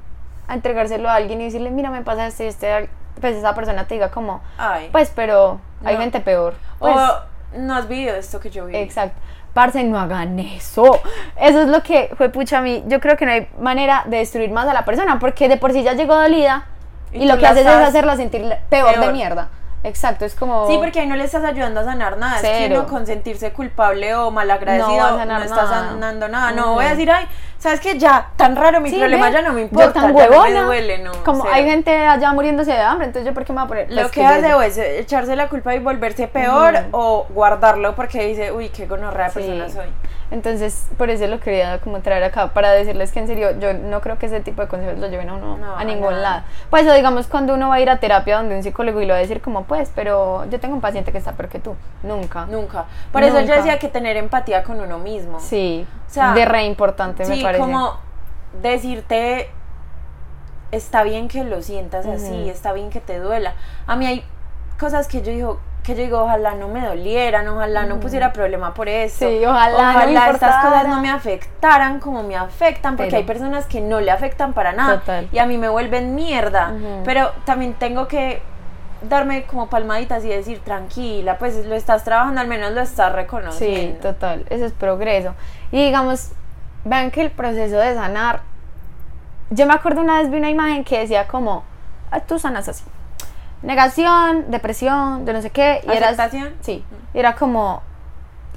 [0.47, 2.89] a entregárselo a alguien y decirle, mira, me pasa esto y este,
[3.21, 4.89] pues esa persona te diga como, Ay.
[4.91, 6.01] pues, pero hay No.
[6.01, 6.53] gente peor.
[6.79, 7.19] Pues, o
[7.57, 8.75] no has vivido esto que yo vi.
[8.75, 9.19] Exacto.
[9.53, 10.99] Parce, no hagan eso.
[11.35, 12.83] Eso es lo que fue pucha a mí.
[12.87, 15.73] Yo creo que no hay manera de destruir más a la persona porque de por
[15.73, 16.65] sí ya llegó dolida
[17.11, 19.49] y, Y lo que haces es hacerla sentir peor, de mierda.
[19.81, 22.35] Exacto, es como Sí, porque ahí no le estás ayudando a sanar nada.
[22.35, 22.79] Es que Cero.
[22.81, 25.67] uno con sentirse culpable o malagradecido No no, está nada.
[25.89, 26.51] sanando nada.
[26.51, 27.25] No voy a decir, ay,
[27.59, 27.97] ¿sabes qué?
[27.97, 29.93] Ya, tan raro mi Sí, problema, ve, ya no me yo importa.
[29.93, 30.63] tan ya no me huevona.
[30.63, 31.11] duele, no.
[31.23, 31.53] como cero.
[31.55, 34.01] hay gente allá muriéndose de hambre, entonces yo por qué me voy a poner Lo
[34.01, 37.95] Pues, que ¿qué es hace o es echarse la culpa y volverse peor o guardarlo
[37.95, 39.35] porque dice, uy, qué gonorrea Sí.
[39.39, 39.87] persona soy.
[40.31, 43.99] Entonces, por eso lo quería como traer acá para decirles que en serio, yo no
[44.01, 46.43] creo que ese tipo de consejos lo lleven a uno No, a ningún lado.
[46.69, 49.13] Pues o digamos cuando uno va a ir a terapia donde un psicólogo y lo
[49.13, 51.75] va a decir como, pues, pero yo tengo un paciente que está peor que tú.
[52.03, 52.45] Nunca.
[52.45, 52.85] Nunca.
[53.11, 55.39] Por eso yo decía que tener empatía con uno mismo.
[55.39, 57.59] Sí, O sea, de re importante me Sí, parece.
[57.61, 57.97] como
[58.61, 59.49] decirte,
[60.71, 63.55] está bien que lo sientas así, está bien que te duela.
[63.87, 64.23] A mí hay
[64.79, 68.73] cosas que yo digo, que yo digo, ojalá no me dolieran, ojalá no pusiera problema
[68.73, 69.27] por eso.
[69.27, 73.23] Sí, ojalá no me estas cosas no me afectaran como me afectan, porque Pero- hay
[73.23, 75.27] personas que no le afectan para nada Total.
[75.31, 76.71] y a mí me vuelven mierda.
[76.75, 77.03] Ujú.
[77.05, 78.41] Pero también tengo que
[79.01, 83.15] darme como palmaditas y decir, tranquila, pues lo estás trabajando, al menos lo estás Sí,
[83.15, 83.99] reconociendo.
[83.99, 85.33] total, eso es progreso.
[85.71, 86.31] Y digamos,
[86.83, 88.41] vean que el proceso de sanar,
[89.49, 91.63] yo me acuerdo una vez vi una imagen que decía como,
[92.11, 92.83] "Ah, tú sanas así.
[93.61, 95.81] Negación, depresión, de no sé qué.
[95.85, 96.53] Y ¿Aceptación?
[96.61, 97.81] sí, y era como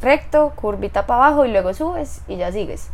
[0.01, 2.91] recto, curvita para abajo y luego subes y ya sigues.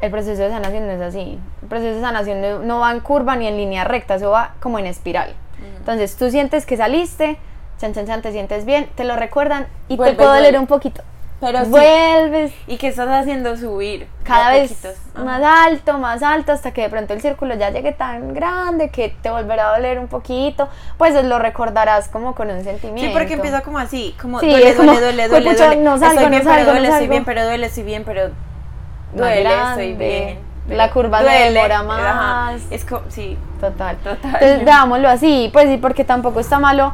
[0.00, 1.38] El proceso de sanación no es así.
[1.62, 4.54] El proceso de sanación no, no va en curva ni en línea recta, eso va
[4.60, 5.34] como en espiral.
[5.78, 7.38] Entonces tú sientes que saliste,
[7.78, 10.58] chan, chan, chan, te sientes bien, te lo recuerdan y te puede doler duele.
[10.58, 11.02] un poquito.
[11.40, 11.70] Pero sí.
[11.70, 13.56] Vuelves ¿Y qué estás haciendo?
[13.56, 14.06] Subir.
[14.24, 14.96] cada vez poquitos.
[15.14, 15.24] Ajá.
[15.24, 19.08] más alto, más alto, hasta que de pronto el círculo ya llegue tan grande que
[19.22, 20.68] te volverá a doler un poquito.
[20.98, 23.02] Pues lo recordarás como con un sentimiento.
[23.02, 25.82] Sí, porque empieza como así, como Sí, duele, es como, duele, duele, duele, "Juepucha, duele.
[25.82, 27.10] no salgo, estoy no bien, salgo, pero no duele, estoy salgo".
[27.10, 28.30] bien, pero duele, estoy bien, pero
[29.14, 30.38] duele, grande, estoy bien.
[30.68, 32.00] la curva se demora más.
[32.00, 33.96] Ajá, Es como, sí, Total.
[33.96, 34.34] Total.
[34.34, 36.92] Entonces veámoslo así, pues sí, porque tampoco está malo,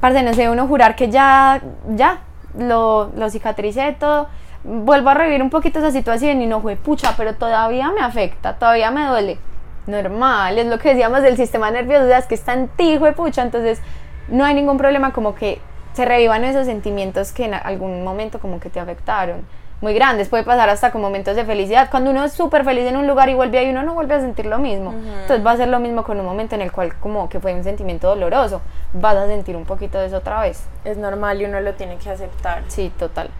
[0.00, 2.20] parce, no sé, uno jurar que ya, ya,
[2.58, 4.28] lo, lo cicatricé todo,
[4.64, 8.54] vuelvo a revivir un poquito esa situación y no fue pucha, pero todavía me afecta,
[8.54, 9.38] todavía me duele.
[9.86, 13.12] Normal, es lo que decíamos del sistema nervioso, o sea, es que está ti, de
[13.12, 13.80] pucha, entonces
[14.28, 15.60] no hay ningún problema como que
[15.94, 19.44] se revivan esos sentimientos que en algún momento como que te afectaron.
[19.80, 21.88] Muy grandes, puede pasar hasta con momentos de felicidad.
[21.90, 24.20] Cuando uno es súper feliz en un lugar y vuelve ahí, uno no vuelve a
[24.20, 24.92] sentir lo mismo.
[24.92, 27.54] Entonces va a ser lo mismo con un momento en el cual como que fue
[27.54, 28.60] un sentimiento doloroso.
[28.92, 30.68] Vas a sentir un poquito de eso otra vez.
[30.84, 32.62] es normal y uno lo tiene que aceptar.
[32.68, 33.30] Sí, total.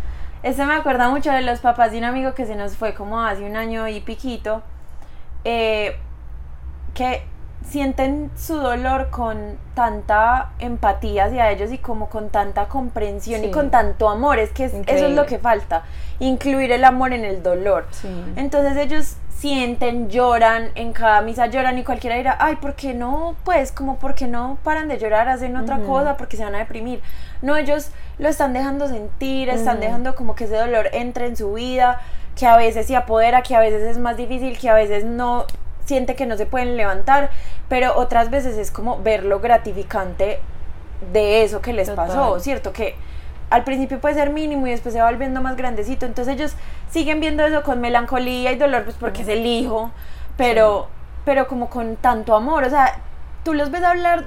[0.42, 3.20] Este me acuerda mucho de los papás de un amigo que se nos fue como
[3.20, 4.62] hace un año y piquito,
[5.44, 5.96] eh,
[6.94, 7.22] que
[7.68, 13.70] sienten su dolor con tanta empatía hacia ellos y como con tanta comprensión y con
[13.70, 14.38] tanto amor.
[14.38, 15.84] Es que es- eso es lo que falta,
[16.18, 17.86] incluir el amor en el dolor.
[17.92, 18.08] Sí.
[18.36, 23.36] Entonces ellos sienten, lloran, en cada misa lloran y cualquiera dirá, ay, ¿por qué no?
[23.44, 26.16] Pues como, ¿por qué no paran de llorar, hacen otra cosa?
[26.18, 27.00] Porque se van a deprimir.
[27.40, 31.54] No, ellos lo están dejando sentir, están dejando como que ese dolor entre en su
[31.54, 32.00] vida,
[32.36, 35.46] que a veces se apodera, que a veces es más difícil, que a veces no
[35.90, 37.30] siente que no se pueden levantar,
[37.68, 40.40] pero otras veces es como ver lo gratificante
[41.12, 42.06] de eso que les Total.
[42.06, 42.72] pasó, ¿cierto?
[42.72, 42.94] Que
[43.50, 46.06] al principio puede ser mínimo y después se va volviendo más grandecito.
[46.06, 46.52] Entonces ellos
[46.90, 49.90] siguen viendo eso con melancolía y dolor, pues porque es el hijo,
[50.36, 50.86] pero,
[51.24, 52.62] pero como con tanto amor.
[52.64, 53.00] O sea,
[53.44, 54.26] tú los ves hablar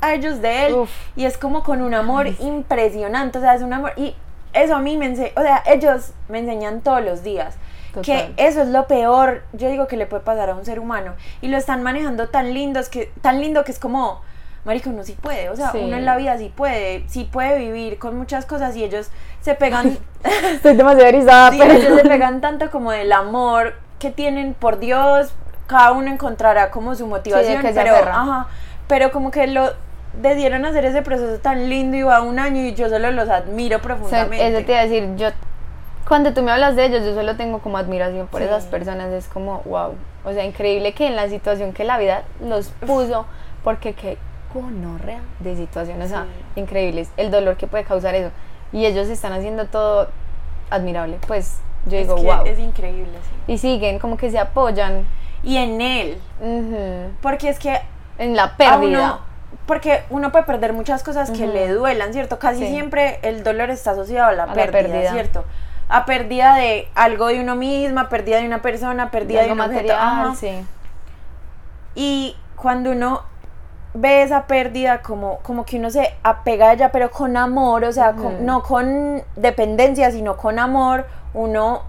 [0.00, 0.90] a ellos de él Uf.
[1.16, 3.38] y es como con un amor impresionante.
[3.38, 3.92] O sea, es un amor.
[3.96, 4.14] Y
[4.54, 7.56] eso a mí me enseña, o sea, ellos me enseñan todos los días.
[8.02, 11.14] Que eso es lo peor, yo digo que le puede pasar a un ser humano.
[11.40, 14.20] Y lo están manejando tan lindos que, tan lindo que es como,
[14.64, 15.48] marico, uno sí puede.
[15.50, 15.78] O sea, Sí.
[15.82, 19.54] uno en la vida sí puede, sí puede vivir con muchas cosas y ellos se
[19.54, 19.96] pegan,
[20.52, 21.72] Estoy demasiado erizada, sí, pero...
[21.74, 25.32] ellos se pegan tanto como del amor que tienen por Dios.
[25.66, 28.46] Cada uno encontrará como su motivación, que pero, ajá,
[28.86, 29.72] pero como que lo
[30.20, 33.76] debieron hacer ese proceso tan lindo y va un año y yo solo los admiro
[33.76, 34.48] O sea, profundamente.
[34.48, 35.28] eso te iba a decir, yo
[36.06, 38.46] cuando tú me hablas de ellos, yo solo tengo como admiración por Sí.
[38.46, 42.22] esas personas, es como, wow, o sea, increíble que en la situación que la vida
[42.40, 43.26] los puso,
[43.64, 44.16] porque qué
[44.54, 48.30] gonorrea de situación, o sea, increíbles, el dolor que puede causar eso,
[48.72, 50.08] y ellos están haciendo todo
[50.70, 53.12] admirable, pues yo Es digo, que wow, es increíble,
[53.46, 53.52] sí.
[53.52, 55.06] y siguen como que se apoyan
[55.42, 57.78] Y en él, ujú, porque es que
[58.18, 59.20] en la pérdida.
[59.66, 61.52] porque uno puede perder muchas cosas que Ujú.
[61.52, 62.38] le duelan, ¿cierto?
[62.40, 62.68] Casi Sí.
[62.68, 65.12] siempre el dolor está asociado a la, A la pérdida, pérdida.
[65.12, 65.44] ¿cierto?
[65.88, 69.58] A pérdida de algo de uno misma, pérdida de una persona, pérdida de, algo un
[69.74, 70.66] material, sí.
[71.94, 73.22] Y cuando uno
[73.94, 77.92] ve esa pérdida como, como que uno se apega a ella, pero con amor, o
[77.92, 81.82] sea, con- no con dependencia, sino con amor, uno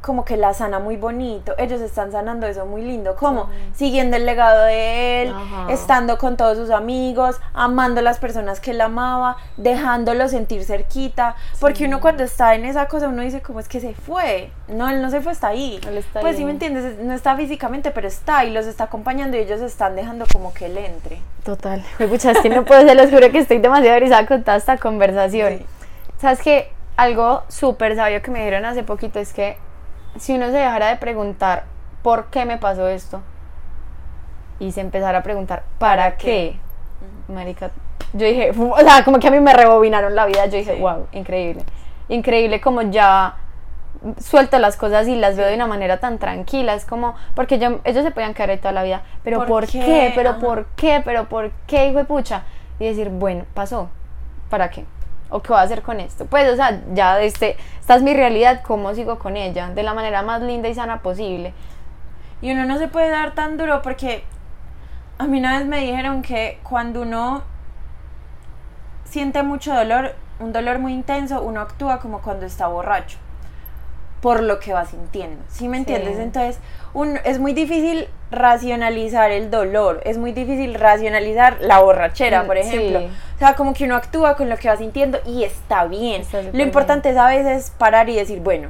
[0.00, 1.54] como que la sana muy bonito.
[1.58, 5.72] Ellos están sanando eso muy lindo, como siguiendo el legado de él, Ajá.
[5.72, 11.36] estando con todos sus amigos, amando a las personas que él amaba, dejándolo sentir cerquita,
[11.60, 14.88] porque uno cuando está en esa cosa uno dice como es que se fue, no,
[14.88, 15.80] él no se fue, está ahí.
[15.86, 19.36] Él está pues sí me entiendes, no está físicamente, pero está y los está acompañando
[19.36, 21.20] y ellos están dejando como que él entre.
[21.44, 21.84] Total.
[21.98, 24.76] Me escuchas que no puedo, se los juro que estoy demasiado erizada con toda esta
[24.78, 25.60] conversación.
[26.18, 26.70] ¿Sabes qué?
[26.96, 29.56] Algo súper sabio que me dijeron hace poquito es que
[30.18, 31.64] si uno se dejara de preguntar
[32.02, 33.20] por qué me pasó esto
[34.58, 36.56] y se empezara a preguntar para, ¿Para qué,
[37.28, 37.70] marica,
[38.12, 40.80] yo dije, o sea, como que a mí me rebobinaron la vida, yo dije, Sí.
[40.80, 41.64] wow, increíble.
[42.08, 43.36] Increíble como ya
[44.18, 47.80] suelto las cosas y las veo de una manera tan tranquila, es como, porque yo,
[47.84, 49.78] ellos se podían quedar ahí toda la vida, pero ¿Por ¿por, qué?
[49.80, 50.12] qué?
[50.14, 50.38] ¿Pero Ajá.
[50.40, 51.02] por qué?
[51.04, 52.42] ¿Pero por qué, hijo de pucha?
[52.78, 53.88] Y decir, bueno, pasó.
[54.48, 54.84] ¿para qué?
[55.30, 56.26] ¿O qué voy a hacer con esto?
[56.26, 59.70] Pues, o sea, ya este, esta es mi realidad, ¿cómo sigo con ella?
[59.70, 61.54] De la manera más linda y sana posible.
[62.42, 64.24] Y uno no se puede dar tan duro porque
[65.18, 67.42] a mí una vez me dijeron que cuando uno
[69.04, 73.18] siente mucho dolor, un dolor muy intenso, uno actúa como cuando está borracho
[74.20, 75.42] por lo que va sintiendo.
[75.48, 76.16] ¿Sí me entiendes?
[76.16, 76.22] Sí.
[76.22, 76.58] Entonces,
[76.92, 82.56] un, es muy difícil racionalizar el dolor, es muy difícil racionalizar la borrachera, Mm, por
[82.58, 82.98] ejemplo.
[83.00, 83.10] sí.
[83.36, 86.20] O sea, como que uno actúa con lo que va sintiendo y está bien.
[86.22, 88.68] Está lo importante es a veces parar y decir, bueno,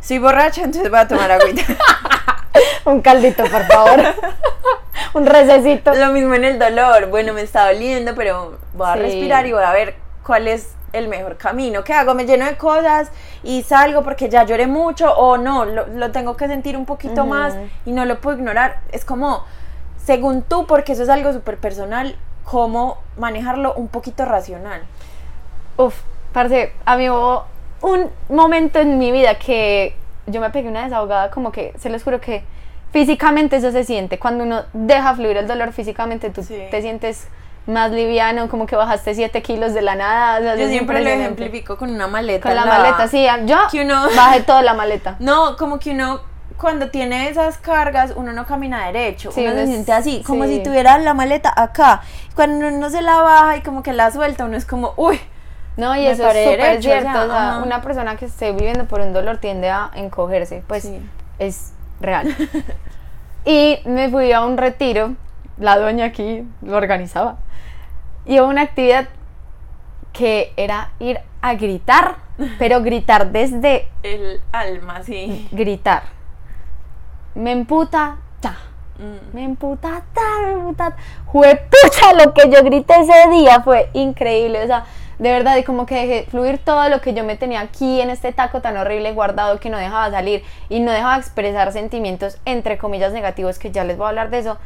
[0.00, 1.62] soy borracha, entonces voy a tomar agüita.
[2.84, 4.00] Un caldito, por favor.
[5.14, 5.94] Un recesito.
[5.94, 7.06] Lo mismo en el dolor.
[7.08, 8.98] Bueno, me está doliendo, pero voy a Sí.
[9.00, 9.94] respirar y voy a ver
[10.24, 11.84] cuál es el mejor camino.
[11.84, 12.14] ¿Qué hago?
[12.14, 13.10] Me lleno de cosas
[13.42, 17.24] y salgo porque ya lloré mucho o no, lo, lo tengo que sentir un poquito
[17.26, 17.54] más
[17.86, 18.80] y no lo puedo ignorar.
[18.92, 19.44] Es como,
[20.04, 24.82] según tú, porque eso es algo súper personal, cómo manejarlo un poquito racional.
[25.76, 25.94] Uf,
[26.32, 27.44] parce, a mí hubo
[27.82, 29.94] un momento en mi vida que
[30.26, 32.42] yo me pegué una desahogada, como que se los juro que
[32.92, 34.18] físicamente eso se siente.
[34.18, 36.60] Cuando uno deja fluir el dolor físicamente, tú Sí.
[36.70, 37.28] te sientes
[37.66, 40.38] más liviano, como que bajaste 7 kilos de la nada.
[40.38, 42.48] o sea, Yo siempre lo ejemplifico con una maleta.
[42.48, 45.16] Con la en maleta, sí, yo Que uno- bajé toda la maleta.
[45.20, 46.20] No, como que uno
[46.56, 50.44] cuando tiene esas cargas, uno no camina derecho, Sí, uno se es- siente así, como
[50.44, 50.56] sí.
[50.56, 52.02] si tuviera la maleta acá.
[52.34, 55.18] Cuando uno se la baja y como que la suelta, uno es como, uy,
[55.76, 57.12] No, y eso es súper derecho, o cierto.
[57.12, 60.82] sea, o sea, una persona que esté viviendo por un dolor tiende a encogerse, pues
[60.82, 61.00] Sí.
[61.38, 62.26] es real.
[63.46, 65.14] y me fui a un retiro,
[65.60, 67.36] la doña aquí lo organizaba,
[68.26, 69.08] y hubo una actividad
[70.12, 72.16] que era ir a gritar,
[72.58, 75.48] pero gritar desde el alma, sí.
[75.52, 76.02] gritar.
[77.34, 78.56] Me emputa, ta.
[78.98, 79.34] Mm.
[79.34, 80.96] Me emputa, ta, me emputa.
[81.26, 84.62] Juepucha, lo que yo grité ese día fue increíble.
[84.62, 84.84] O sea,
[85.18, 88.10] de verdad, y como que dejé fluir todo lo que yo me tenía aquí en
[88.10, 92.78] este taco tan horrible guardado que no dejaba salir y no dejaba expresar sentimientos, entre
[92.78, 94.58] comillas, negativos, que ya les voy a hablar de eso.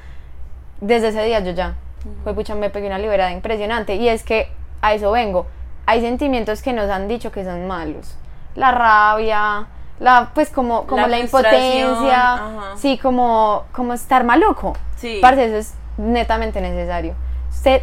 [0.87, 1.77] Desde ese día yo ya,
[2.25, 3.95] juepucha, me pegué una liberada impresionante.
[3.95, 4.49] Y es que
[4.83, 5.47] a eso vengo.
[5.87, 8.17] Hay sentimientos que nos han dicho que son malos.
[8.55, 9.67] La rabia,
[9.99, 12.73] la, pues como, como La impotencia, ajá.
[12.77, 14.75] sí, como, como estar maluco.
[14.97, 15.19] Sí.
[15.23, 17.15] Parce, eso es netamente necesario.
[17.51, 17.81] Usted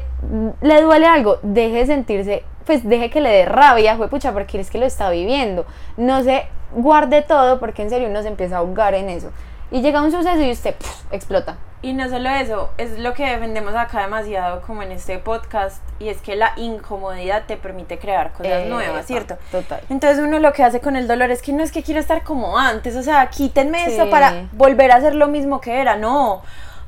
[0.61, 4.69] le duele algo, deje de sentirse, pues deje que le dé rabia, pucha, porque es
[4.69, 5.65] que lo está viviendo.
[5.97, 9.31] No se guarde todo porque en serio uno se empieza a ahogar en eso.
[9.71, 10.75] Y llega un suceso y usted
[11.12, 11.55] explota.
[11.81, 16.10] Y no solo eso, es lo que defendemos acá demasiado como en este podcast, y
[16.10, 19.38] es que la incomodidad te permite crear cosas nuevas, ¿cierto?
[19.49, 19.81] Total.
[19.89, 22.23] Entonces uno lo que hace con el dolor es que no es que quiero estar
[22.23, 23.91] como antes, o sea, quítenme Sí.
[23.93, 26.43] esto para volver a hacer lo mismo que era, no.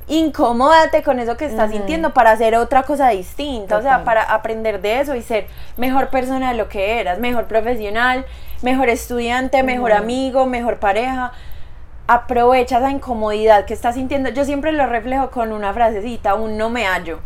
[0.07, 4.81] Incomódate con eso que estás sintiendo para hacer otra cosa distinta, o sea, para aprender
[4.81, 8.25] de eso y ser mejor persona de lo que eras, mejor profesional,
[8.61, 11.31] mejor estudiante, mejor amigo, mejor pareja.
[12.07, 14.29] Aprovecha esa incomodidad que estás sintiendo.
[14.29, 17.19] Yo siempre lo reflejo con una frasecita, un no me hallo.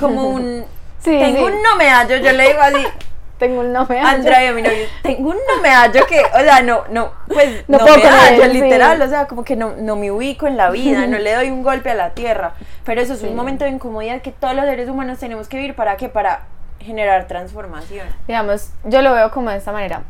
[0.00, 0.64] Como un
[0.98, 1.52] Sí, tengo sí.
[1.52, 2.86] un no me hallo, yo le digo así,
[3.38, 3.98] Tengo un nombre.
[3.98, 7.78] Andrea, mi novio, tengo un no me hallo que, o sea, no, no, pues No
[7.78, 8.60] no, puedo me hallo, él, sí.
[8.62, 11.50] literal, o sea, como que no, no me ubico en la vida, no le doy
[11.50, 12.52] un golpe a la tierra.
[12.84, 15.74] Pero eso es un momento de incomodidad que todos los seres humanos tenemos que vivir
[15.74, 16.42] para qué, para
[16.78, 18.06] generar transformación.
[18.28, 20.02] digamos, yo lo veo como de esta manera.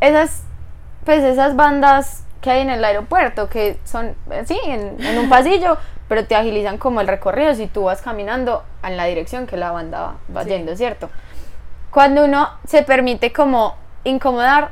[0.00, 0.42] Esas,
[1.04, 5.28] pues esas bandas que hay en el aeropuerto, que son, eh, sí, en, en un
[5.28, 5.76] pasillo,
[6.08, 9.70] pero te agilizan como el recorrido si tú vas caminando en la dirección que la
[9.72, 10.50] banda va, va Sí.
[10.50, 11.10] yendo, ¿cierto?
[11.90, 13.74] Cuando uno se permite como
[14.04, 14.70] incomodar,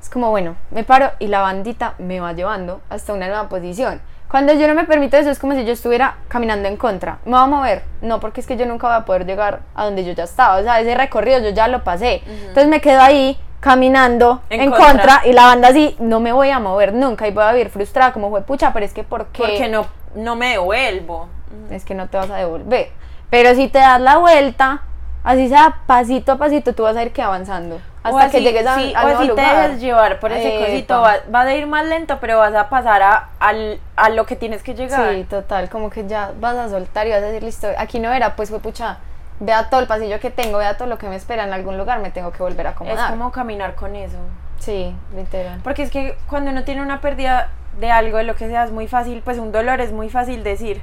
[0.00, 4.00] es como, bueno, me paro y la bandita me va llevando hasta una nueva posición.
[4.28, 7.18] Cuando yo no me permito eso, es como si yo estuviera caminando en contra.
[7.24, 7.84] ¿Me va a mover?
[8.02, 10.56] No, porque es que yo nunca voy a poder llegar a donde yo ya estaba.
[10.58, 12.22] O sea, ese recorrido yo ya lo pasé.
[12.26, 14.86] Entonces me quedo ahí caminando En en, contra.
[14.92, 15.20] contra.
[15.26, 18.12] y la banda así, no me voy a mover nunca y voy a vivir frustrada
[18.12, 19.38] como fue pucha, pero es que ¿por qué?
[19.42, 21.28] Porque no, no me devuelvo.
[21.70, 22.90] es que no te vas a devolver.
[23.30, 24.82] Pero si te das la vuelta,
[25.24, 27.80] así sea pasito a pasito, tú vas a ir que avanzando.
[28.02, 29.62] Hasta así, que llegues a, sí, al o nuevo así te lugar.
[29.62, 30.66] dejes llevar por ese Epa.
[30.66, 34.26] cosito, va- vas a ir más lento, pero vas a pasar a, al- a lo
[34.26, 35.14] que tienes que llegar.
[35.14, 38.12] Sí, total, como que ya vas a soltar y vas a decir, listo, aquí no
[38.12, 38.98] era, pues fue pucha,
[39.40, 42.00] vea todo el pasillo que tengo, vea todo lo que me espera en algún lugar,
[42.00, 43.10] me tengo que volver a es acomodar.
[43.10, 44.18] como caminar con eso.
[44.58, 45.60] Sí, literal.
[45.62, 48.70] Porque es que cuando uno tiene una pérdida de algo, de lo que sea, es
[48.70, 50.82] muy fácil, pues un dolor es muy fácil decir,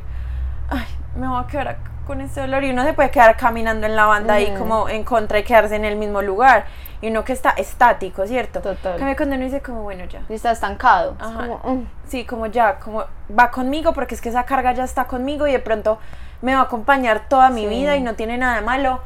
[0.70, 0.86] ay,
[1.16, 2.64] me voy a quedar acá con este dolor.
[2.64, 5.76] Y uno se puede quedar caminando en la banda ahí como en contra y quedarse
[5.76, 6.66] en el mismo lugar.
[7.02, 8.62] Y uno que está estático, ¿cierto?
[8.62, 8.94] Total.
[8.94, 10.22] En cambio, cuando uno dice como, bueno, ya.
[10.30, 11.16] Y está estancado.
[11.20, 11.48] es Ajá.
[11.48, 13.06] como, mm, Sí, como ya, como
[13.38, 15.98] va conmigo porque es que esa carga ya está conmigo y de pronto
[16.42, 17.68] me va a acompañar toda mi Sí.
[17.68, 19.00] vida y no tiene nada de malo,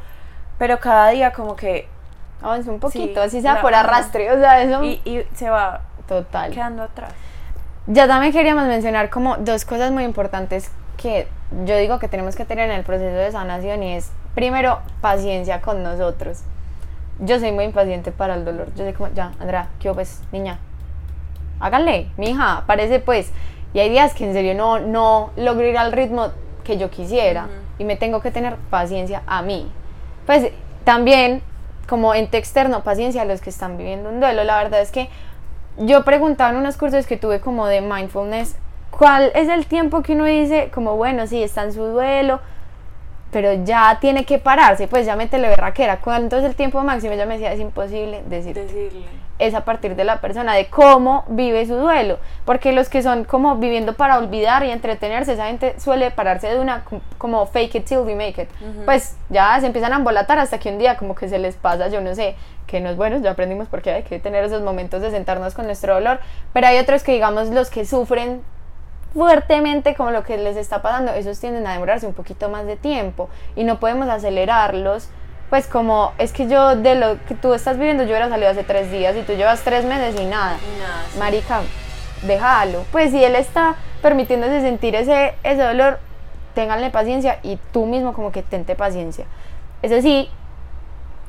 [0.58, 1.88] pero cada día como que
[2.42, 5.48] avance un poquito, Sí, así sea la- por arrastre, o sea, eso Y, y se
[5.48, 6.50] va total.
[6.52, 7.12] quedando atrás.
[7.86, 11.28] Ya también queríamos mencionar como dos cosas muy importantes que
[11.64, 15.60] yo digo que tenemos que tener en el proceso de sanación y es, primero, paciencia
[15.60, 16.42] con nosotros.
[17.18, 18.68] Yo soy muy impaciente para el dolor.
[18.76, 20.58] Yo soy como, ya, Andrea, ¿qué pues, niña?
[21.60, 23.32] Háganle, mi hija, parece pues.
[23.72, 26.28] Y hay días que en serio no, no logro ir al ritmo
[26.64, 27.48] que yo quisiera
[27.78, 29.70] y me tengo que tener paciencia a mí.
[30.26, 30.50] Pues
[30.84, 31.42] también,
[31.88, 34.44] como ente externo, paciencia a los que están viviendo un duelo.
[34.44, 35.08] La verdad es que
[35.78, 38.56] yo preguntaba en unos cursos que tuve como de mindfulness,
[38.90, 42.40] ¿cuál es el tiempo que uno dice como, bueno, sí, está en su duelo,
[43.36, 45.98] pero ya tiene que pararse, pues ya métele berraquera.
[45.98, 47.12] ¿Cuánto es el tiempo máximo?
[47.12, 48.54] Ella me decía, es imposible decir.
[48.54, 49.04] Decirle.
[49.38, 52.18] Es a partir de la persona, de cómo vive su duelo.
[52.46, 56.58] Porque los que son como viviendo para olvidar y entretenerse, esa gente suele pararse de
[56.58, 58.48] una com- como fake it till you make it.
[58.62, 58.86] Ujú.
[58.86, 61.88] Pues ya se empiezan a embolatar hasta que un día como que se les pasa,
[61.88, 65.02] yo no sé, que no es bueno, ya aprendimos porque hay que tener esos momentos
[65.02, 66.20] de sentarnos con nuestro dolor.
[66.54, 68.40] Pero hay otros que digamos los que sufren
[69.14, 72.76] fuertemente como lo que les está pasando, esos tienden a demorarse un poquito más de
[72.76, 75.08] tiempo y no podemos acelerarlos.
[75.50, 78.64] Pues como es que yo de lo que tú estás viviendo, yo hubiera salido hace
[78.64, 80.56] tres días y tú llevas tres meses y nada.
[80.78, 81.04] Nada.
[81.12, 81.18] sí.
[81.18, 81.60] Marica,
[82.22, 82.84] déjalo.
[82.90, 86.00] Pues si él está permitiéndose sentir ese, ese dolor,
[86.54, 89.26] ténganle paciencia y tú mismo como que tente paciencia.
[89.82, 90.28] Eso sí,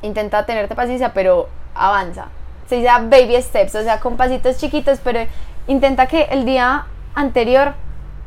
[0.01, 2.29] intenta tenerte paciencia, pero avanza.
[2.67, 5.19] Se dice baby steps, o sea, con pasitos chiquitos, pero
[5.67, 6.85] intenta que el día
[7.17, 7.73] anterior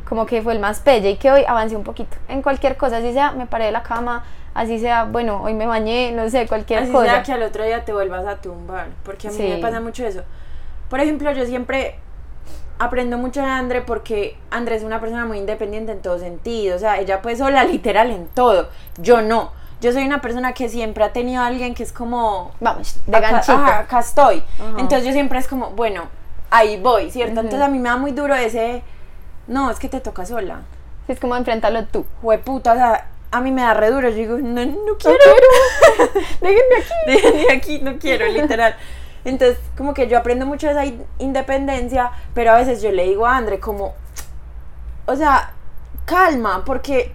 [0.09, 2.96] como que fue el más pelle y que hoy avance un poquito en cualquier cosa,
[2.98, 4.24] así sea, me paré de la cama,
[4.55, 7.05] así sea, bueno, hoy me bañé, no sé, cualquier Así cosa.
[7.07, 9.44] sea que al otro día te vuelvas a tumbar, porque a mí Sí.
[9.48, 10.22] me pasa mucho eso.
[10.88, 11.94] Por ejemplo, yo siempre
[12.81, 16.79] aprendo mucho de André porque André es una persona muy independiente en todo sentido, o
[16.81, 18.68] sea, ella pues sola literal en todo.
[18.98, 19.53] Yo no.
[19.81, 23.16] Yo soy una persona que siempre ha tenido a alguien que es como Vamos, de
[23.16, 23.53] acá, ganchito.
[23.53, 24.42] ajá, acá estoy.
[24.59, 24.70] Ajá.
[24.79, 26.03] Entonces yo siempre es como, bueno,
[26.50, 27.32] ahí voy, ¿cierto?
[27.34, 27.40] Ujú.
[27.40, 28.82] Entonces a mí me da muy duro ese
[29.46, 30.60] no, es que te toca sola.
[31.08, 32.06] Es como enfrentarlo tú.
[32.22, 34.08] Jueputa, o sea, a mí me da re duro.
[34.10, 35.18] Yo digo, no, no quiero.
[36.40, 37.22] Déjenme aquí.
[37.46, 38.76] de aquí no quiero, literal.
[39.24, 43.04] Entonces, como que yo aprendo mucho de esa in- independencia, pero a veces yo le
[43.04, 43.94] digo a André como,
[45.06, 45.50] o sea,
[46.04, 47.12] calma, porque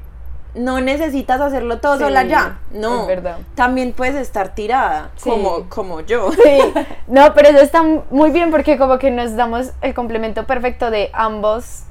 [0.56, 2.60] no necesitas hacerlo todo Sí, sola ya.
[2.72, 3.38] No, es verdad.
[3.56, 5.30] también puedes estar tirada, Sí.
[5.30, 6.32] como, como yo.
[6.32, 6.60] Sí,
[7.08, 11.10] no, pero eso está muy bien porque como que nos damos el complemento perfecto de
[11.14, 11.84] ambos,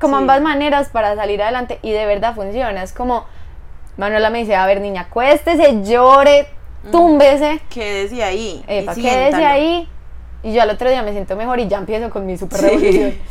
[0.00, 0.22] como Sí.
[0.22, 2.82] ambas maneras para salir adelante y de verdad funciona.
[2.82, 3.24] Es como,
[3.96, 6.46] Manuela me dice, a ver niña, acuéstese, llore,
[6.92, 8.64] túmbese, Quédese ahí.
[8.68, 9.88] epa, quédese ahí
[10.44, 12.66] y yo al otro día me siento mejor y ya empiezo con mi super Sí.
[12.68, 13.14] revolución.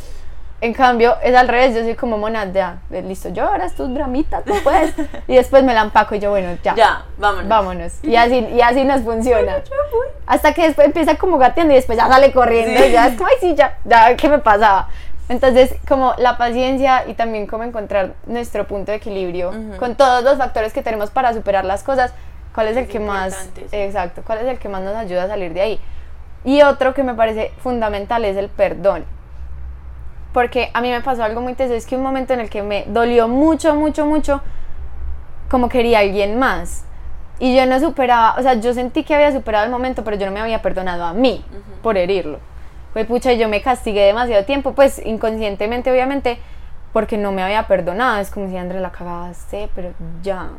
[0.60, 4.56] En cambio, es al revés, yo soy como mona, ya, listo, lloras tus bramitas, tú
[4.63, 4.91] puedes.
[5.28, 6.74] Y después me la empaco y yo, bueno, ya.
[6.74, 7.48] Ya, vámonos.
[7.48, 8.04] Vámonos.
[8.04, 9.58] Y así, y así nos funciona.
[10.26, 12.80] Hasta que después empieza como gateando y después ya sale corriendo.
[12.82, 12.88] Sí.
[12.88, 14.89] Y ya es como, ay, sí, ya, ya, ¿qué me pasaba?
[15.30, 19.78] Entonces, como la paciencia y también como encontrar nuestro punto de equilibrio Ujú.
[19.78, 22.13] con todos los factores que tenemos para superar las cosas,
[22.56, 23.65] ¿cuál es el Es que más, sí.
[23.74, 25.80] exacto, cuál es el que más nos ayuda a salir de ahí?
[26.46, 29.06] Y otro que me parece fundamental es el perdón.
[30.38, 32.62] Porque a mí me pasó algo muy teso, es que un momento en el que
[32.62, 34.43] me dolió mucho, mucho, mucho,
[35.50, 36.86] como quería alguien más.
[37.39, 40.28] Y yo no superaba, o sea, yo sentí que había superado el momento, pero yo
[40.28, 41.43] no me había perdonado a mí
[41.82, 42.38] por herirlo.
[42.93, 46.38] Fue pucha, yo me castigué demasiado tiempo, pues inconscientemente, obviamente,
[46.93, 48.19] porque no me había perdonado.
[48.19, 49.89] Es como si André la cagaste, pero
[50.21, 50.50] ya,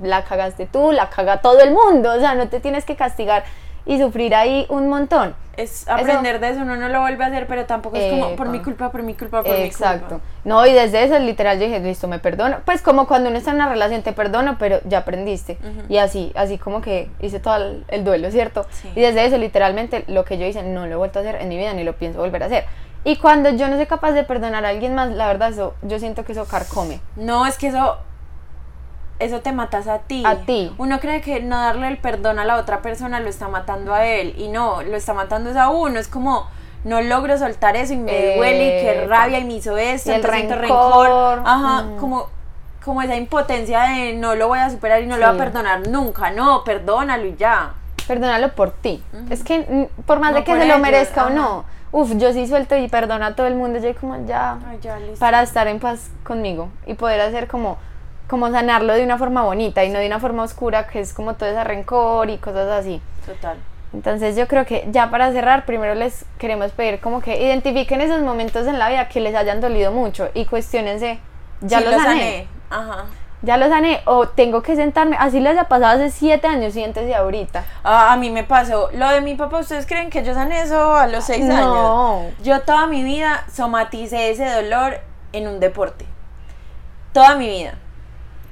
[0.00, 2.12] la cagaste tú, la caga todo el mundo.
[2.12, 3.42] O sea, no te tienes que castigar
[3.86, 5.34] y sufrir ahí un montón.
[5.56, 8.48] Es aprender de eso, uno no lo vuelve a hacer, pero tampoco es como por
[8.48, 10.02] mi culpa, por mi culpa, por Exacto.
[10.02, 10.24] mi culpa.
[10.44, 12.58] No, y desde eso literal yo dije, listo, me perdono.
[12.64, 15.58] Pues como cuando uno está en una relación, te perdono, pero ya aprendiste.
[15.88, 18.66] Y así, así como que hice todo el, el duelo, ¿cierto?
[18.70, 18.90] Sí.
[18.96, 21.48] Y desde eso, literalmente, lo que yo hice no lo he vuelto a hacer en
[21.48, 22.64] mi vida ni lo pienso volver a hacer.
[23.04, 25.98] Y cuando yo no soy capaz de perdonar a alguien más, la verdad, eso, yo
[25.98, 27.00] siento que eso carcome.
[27.16, 27.98] No, es que eso
[29.24, 30.22] eso te matas a ti.
[30.26, 30.72] A ti.
[30.78, 34.04] Uno cree que no darle el perdón a la otra persona lo está matando a
[34.06, 36.46] él y no, lo está matando es a uno, es como
[36.84, 40.14] no logro soltar eso y me duele y qué rabia y me hizo esto, Y
[40.16, 41.42] el siento rencor.
[41.44, 41.96] Ajá, Mm.
[41.98, 42.28] como
[42.84, 45.88] como esa impotencia de no lo voy a superar y no lo voy a perdonar
[45.88, 47.72] nunca, no, perdónalo y ya.
[48.06, 49.02] Perdónalo por ti.
[49.30, 52.46] Es que por más No de que se lo merezca o no, uf, yo sí
[52.46, 55.18] suelto y perdono a todo el mundo, yo como ya, Ay, ya, listo.
[55.18, 57.78] para estar en paz conmigo y poder hacer como,
[58.28, 61.34] como sanarlo de una forma bonita y no de una forma oscura que es como
[61.34, 63.00] todo ese rencor y cosas así.
[63.26, 63.56] Total.
[63.92, 68.22] Entonces yo creo que ya para cerrar, primero les queremos pedir como que identifiquen esos
[68.22, 71.20] momentos en la vida que les hayan dolido mucho y cuestionense,
[71.60, 72.48] ya Sí, lo, sané.
[72.70, 73.04] Ajá.
[73.42, 77.14] ya lo sané o tengo que sentarme, así les ha pasado hace siete años, siéntese
[77.14, 77.64] ahorita.
[77.84, 79.58] Ah, a mí me pasó lo de mi papá.
[79.60, 81.54] ¿Ustedes creen que yo sané eso a los seis No.
[82.24, 82.34] años?
[82.42, 84.98] Yo toda mi vida somaticé ese dolor
[85.32, 86.04] en un deporte.
[87.12, 87.74] Toda mi vida.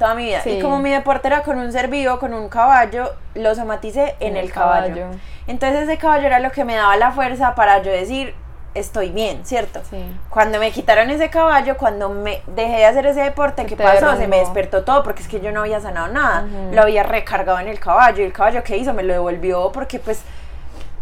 [0.02, 0.40] Toda mi vida.
[0.42, 0.50] Sí.
[0.50, 4.36] Y como mi deporte era con un ser vivo, con un caballo, lo somaticé en,
[4.36, 5.06] el, caballo.
[5.46, 8.34] Entonces ese caballo era lo que me daba la fuerza para yo decir,
[8.74, 9.80] estoy bien, ¿cierto?
[9.88, 10.04] Sí.
[10.30, 14.16] Cuando me quitaron ese caballo, cuando me dejé de hacer ese deporte, ¿qué pasó?
[14.16, 16.46] Se me despertó todo porque es que yo no había sanado nada.
[16.72, 19.98] Lo había recargado en el caballo y el caballo que hizo me lo devolvió porque
[19.98, 20.22] pues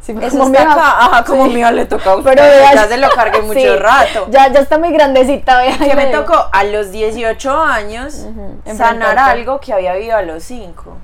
[0.01, 0.73] Sí, eso como está mamá.
[0.73, 1.05] acá.
[1.07, 1.55] Ajá, como Sí.
[1.55, 2.31] mío le tocó a usted.
[2.31, 4.27] Pero vea- ya se lo cargué mucho Sí, rato.
[4.31, 9.21] Ya, ya está muy grandecita, que me tocó a los 18 años Ujú, sanar enfrentarte.
[9.31, 10.97] algo que había vivido a los 5.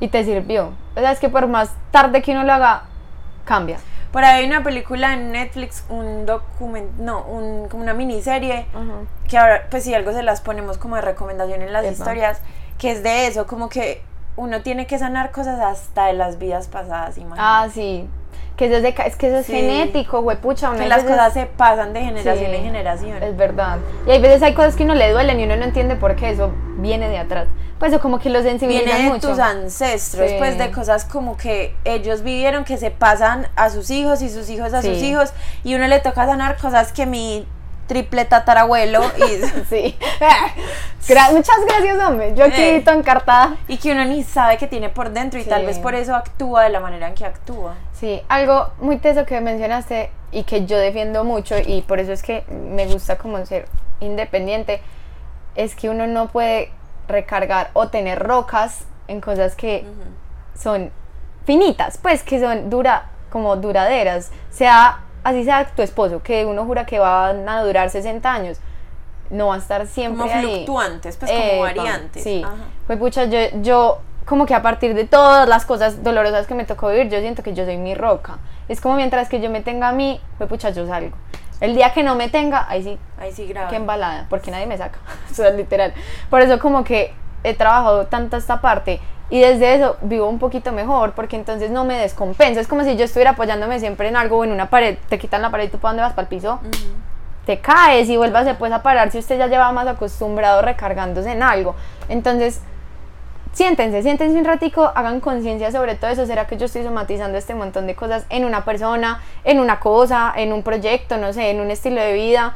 [0.00, 0.72] Y te sirvió.
[0.94, 2.82] O sea, es que por más tarde que uno lo haga,
[3.44, 3.78] cambia.
[4.12, 8.66] Por ahí hay una película en Netflix, un documento, no, un, como una miniserie
[9.26, 11.92] que ahora, pues si algo se las ponemos como de recomendación en las Epa.
[11.92, 12.40] historias,
[12.78, 14.02] que es de eso, como que
[14.38, 17.40] uno tiene que sanar cosas hasta de las vidas pasadas, imagínate.
[17.42, 18.08] Ah, sí.
[18.56, 19.52] Que eso es, de ca- es que eso es Sí.
[19.52, 20.72] genético, huepucha.
[20.74, 23.22] que las cosas se pasan de generación Sí, en generación.
[23.22, 23.78] Es verdad.
[24.06, 26.30] Y hay veces hay cosas que uno le duelen y uno no entiende por qué
[26.30, 27.46] eso viene de atrás.
[27.78, 29.28] Pues eso como que lo sensibiliza Viene de mucho.
[29.28, 30.36] tus ancestros, Sí.
[30.38, 34.50] pues de cosas como que ellos vivieron, que se pasan a sus hijos y sus
[34.50, 35.32] hijos a sus hijos,
[35.62, 37.46] y uno le toca sanar cosas que mi
[37.88, 39.98] triple tatarabuelo y, Sí.
[41.08, 42.34] Gra- muchas gracias, hombre.
[42.36, 42.84] Yo aquí Eh.
[42.86, 43.56] encartada.
[43.66, 45.48] y que uno ni sabe que tiene por dentro y Sí.
[45.48, 47.74] tal vez por eso actúa de la manera en que actúa.
[47.94, 52.22] Sí, algo muy teso que mencionaste y que yo defiendo mucho y por eso es
[52.22, 53.66] que me gusta como ser
[54.00, 54.80] independiente,
[55.56, 56.70] es que uno no puede
[57.08, 59.86] recargar o tener rocas en cosas que
[60.54, 60.92] son
[61.46, 66.86] finitas, pues que son dura, como duraderas, sea así sea tu esposo, que uno jura
[66.86, 68.58] que van a durar 60 años,
[69.30, 70.42] no va a estar siempre Como ahí.
[70.42, 72.22] fluctuantes, pues como Epa, variantes.
[72.22, 72.42] Sí.
[72.44, 72.54] Ajá.
[72.86, 76.64] Pues pucha, yo, yo como que a partir de todas las cosas dolorosas que me
[76.64, 78.38] tocó vivir, yo siento que yo soy mi roca.
[78.68, 81.16] Es como mientras que yo me tenga a mí, pues pucha, yo salgo.
[81.60, 83.68] El día que no me tenga, ahí sí, Ahí sí grave.
[83.70, 84.98] qué embalada, porque nadie me saca.
[85.30, 85.92] o sea, literal.
[86.30, 87.12] Por eso como que
[87.42, 89.00] he trabajado tanto esta parte
[89.30, 92.60] y desde eso vivo un poquito mejor, porque entonces no me descompenso.
[92.60, 95.42] Es como si yo estuviera apoyándome siempre en algo o en una pared, te quitan
[95.42, 96.60] la pared y tú para dónde vas, para el piso
[97.48, 101.42] te caes y vuelvas después a parar si usted ya lleva más acostumbrado recargándose en
[101.42, 101.74] algo.
[102.10, 102.60] Entonces,
[103.54, 106.26] siéntense, siéntense un ratico, hagan conciencia sobre todo eso.
[106.26, 110.30] ¿Será que yo estoy somatizando este montón de cosas en una persona, en una cosa,
[110.36, 112.52] en un proyecto, no sé, en un estilo de vida?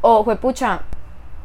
[0.00, 0.80] O, pucha,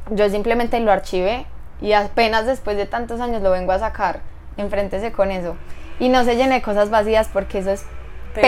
[0.10, 1.46] yo simplemente lo archivé
[1.80, 4.22] y apenas después de tantos años lo vengo a sacar.
[4.58, 5.56] Enfréntese con eso.
[6.00, 7.84] Y no se llene de cosas vacías porque eso es
[8.34, 8.44] Peor.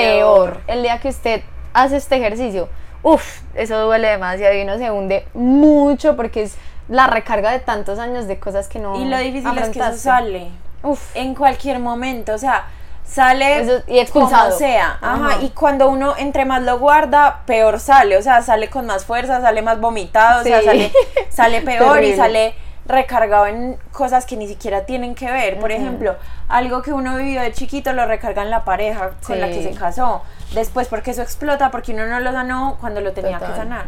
[0.54, 0.62] peor.
[0.68, 1.42] El día que usted
[1.74, 2.70] hace este ejercicio,
[3.04, 6.56] uff, eso duele demasiado y uno se hunde mucho porque es
[6.88, 9.94] la recarga de tantos años de cosas que no Y lo difícil es que eso
[9.98, 10.50] sale
[10.82, 12.66] Uf, en cualquier momento, o sea,
[13.04, 14.46] sale Eso- y expulsado.
[14.50, 15.42] como sea, ajá, Ajá.
[15.42, 19.42] y cuando uno entre más lo guarda, peor sale, o sea, sale con más fuerza,
[19.42, 20.92] sale más vomitado, o sea, sale,
[21.30, 22.54] sale peor y sale
[22.90, 25.60] recargado en cosas que ni siquiera tienen que ver.
[25.60, 26.16] Por ejemplo,
[26.50, 29.72] algo que uno vivió de chiquito lo recarga en la pareja con la que se
[29.72, 30.24] casó.
[30.54, 33.86] Después porque eso explota porque uno no lo sanó cuando lo tenía que sanar.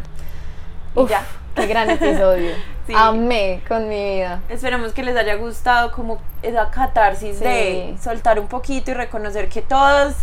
[0.94, 1.22] Uf, ya.
[1.54, 2.52] qué gran episodio.
[2.84, 2.94] Sí.
[2.96, 4.40] Amé con mi vida.
[4.48, 7.44] Esperemos que les haya gustado como esa catarsis Sí.
[7.44, 10.14] de soltar un poquito y reconocer que todos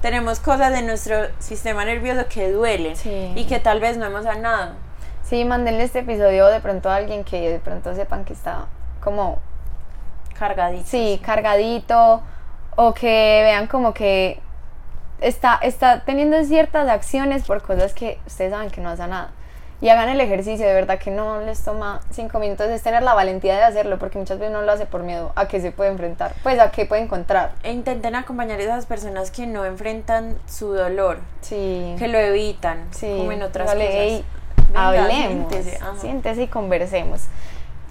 [0.00, 3.32] tenemos cosas de nuestro sistema nervioso que duelen Sí.
[3.34, 4.74] y que tal vez no hemos sanado.
[5.24, 8.66] Sí, mándenle este episodio de pronto a alguien que de pronto sepan que está
[9.02, 9.38] como
[10.38, 10.88] Cargaditos.
[10.88, 12.22] Sí, cargadito
[12.76, 14.40] o que vean como que
[15.20, 19.30] está, está teniendo ciertas acciones por cosas que ustedes saben que no hacen nada.
[19.80, 23.12] Y hagan el ejercicio, de verdad que no les toma cinco minutos, es tener la
[23.12, 25.90] valentía de hacerlo, porque muchas veces no lo hace por miedo a que se puede
[25.90, 27.52] enfrentar, pues a qué puede encontrar.
[27.62, 32.86] E intenten acompañar a esas personas que no enfrentan su dolor, Sí, que lo evitan,
[32.92, 33.14] sí.
[33.18, 34.00] como en otras Dale, cosas.
[34.00, 34.24] ey,
[34.74, 37.22] Venga, hablemos, siéntese, siéntese y conversemos.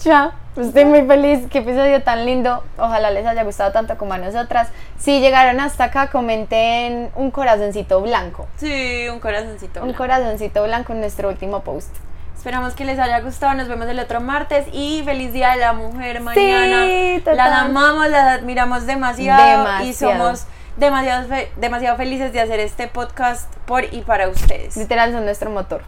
[0.04, 2.64] Ya, estoy muy feliz, qué episodio tan lindo.
[2.78, 4.70] Ojalá les haya gustado tanto como a nosotras.
[4.98, 8.48] Si llegaron hasta acá, comenten un corazoncito blanco.
[8.58, 9.80] Sí, un corazoncito.
[9.80, 9.98] Un blanco.
[10.04, 11.90] corazoncito blanco en nuestro último post.
[12.36, 13.54] Esperamos que les haya gustado.
[13.54, 16.86] Nos vemos el otro martes y feliz día de la mujer mañana.
[17.20, 17.38] total.
[17.38, 19.58] las amamos, las admiramos demasiado, y
[19.92, 20.14] Demasiado.
[20.18, 24.76] somos demasiado, fe- demasiado felices de hacer este podcast por y para ustedes.
[24.76, 25.84] Literal son nuestro motor.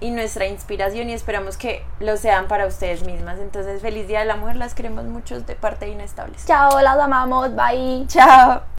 [0.00, 3.38] Y nuestra inspiración y esperamos que lo sean para ustedes mismas.
[3.38, 4.56] Entonces, feliz día de la mujer.
[4.56, 6.46] Las queremos mucho de parte de Inestables.
[6.46, 8.06] Chao, las amamos, bye.
[8.06, 8.62] Chao.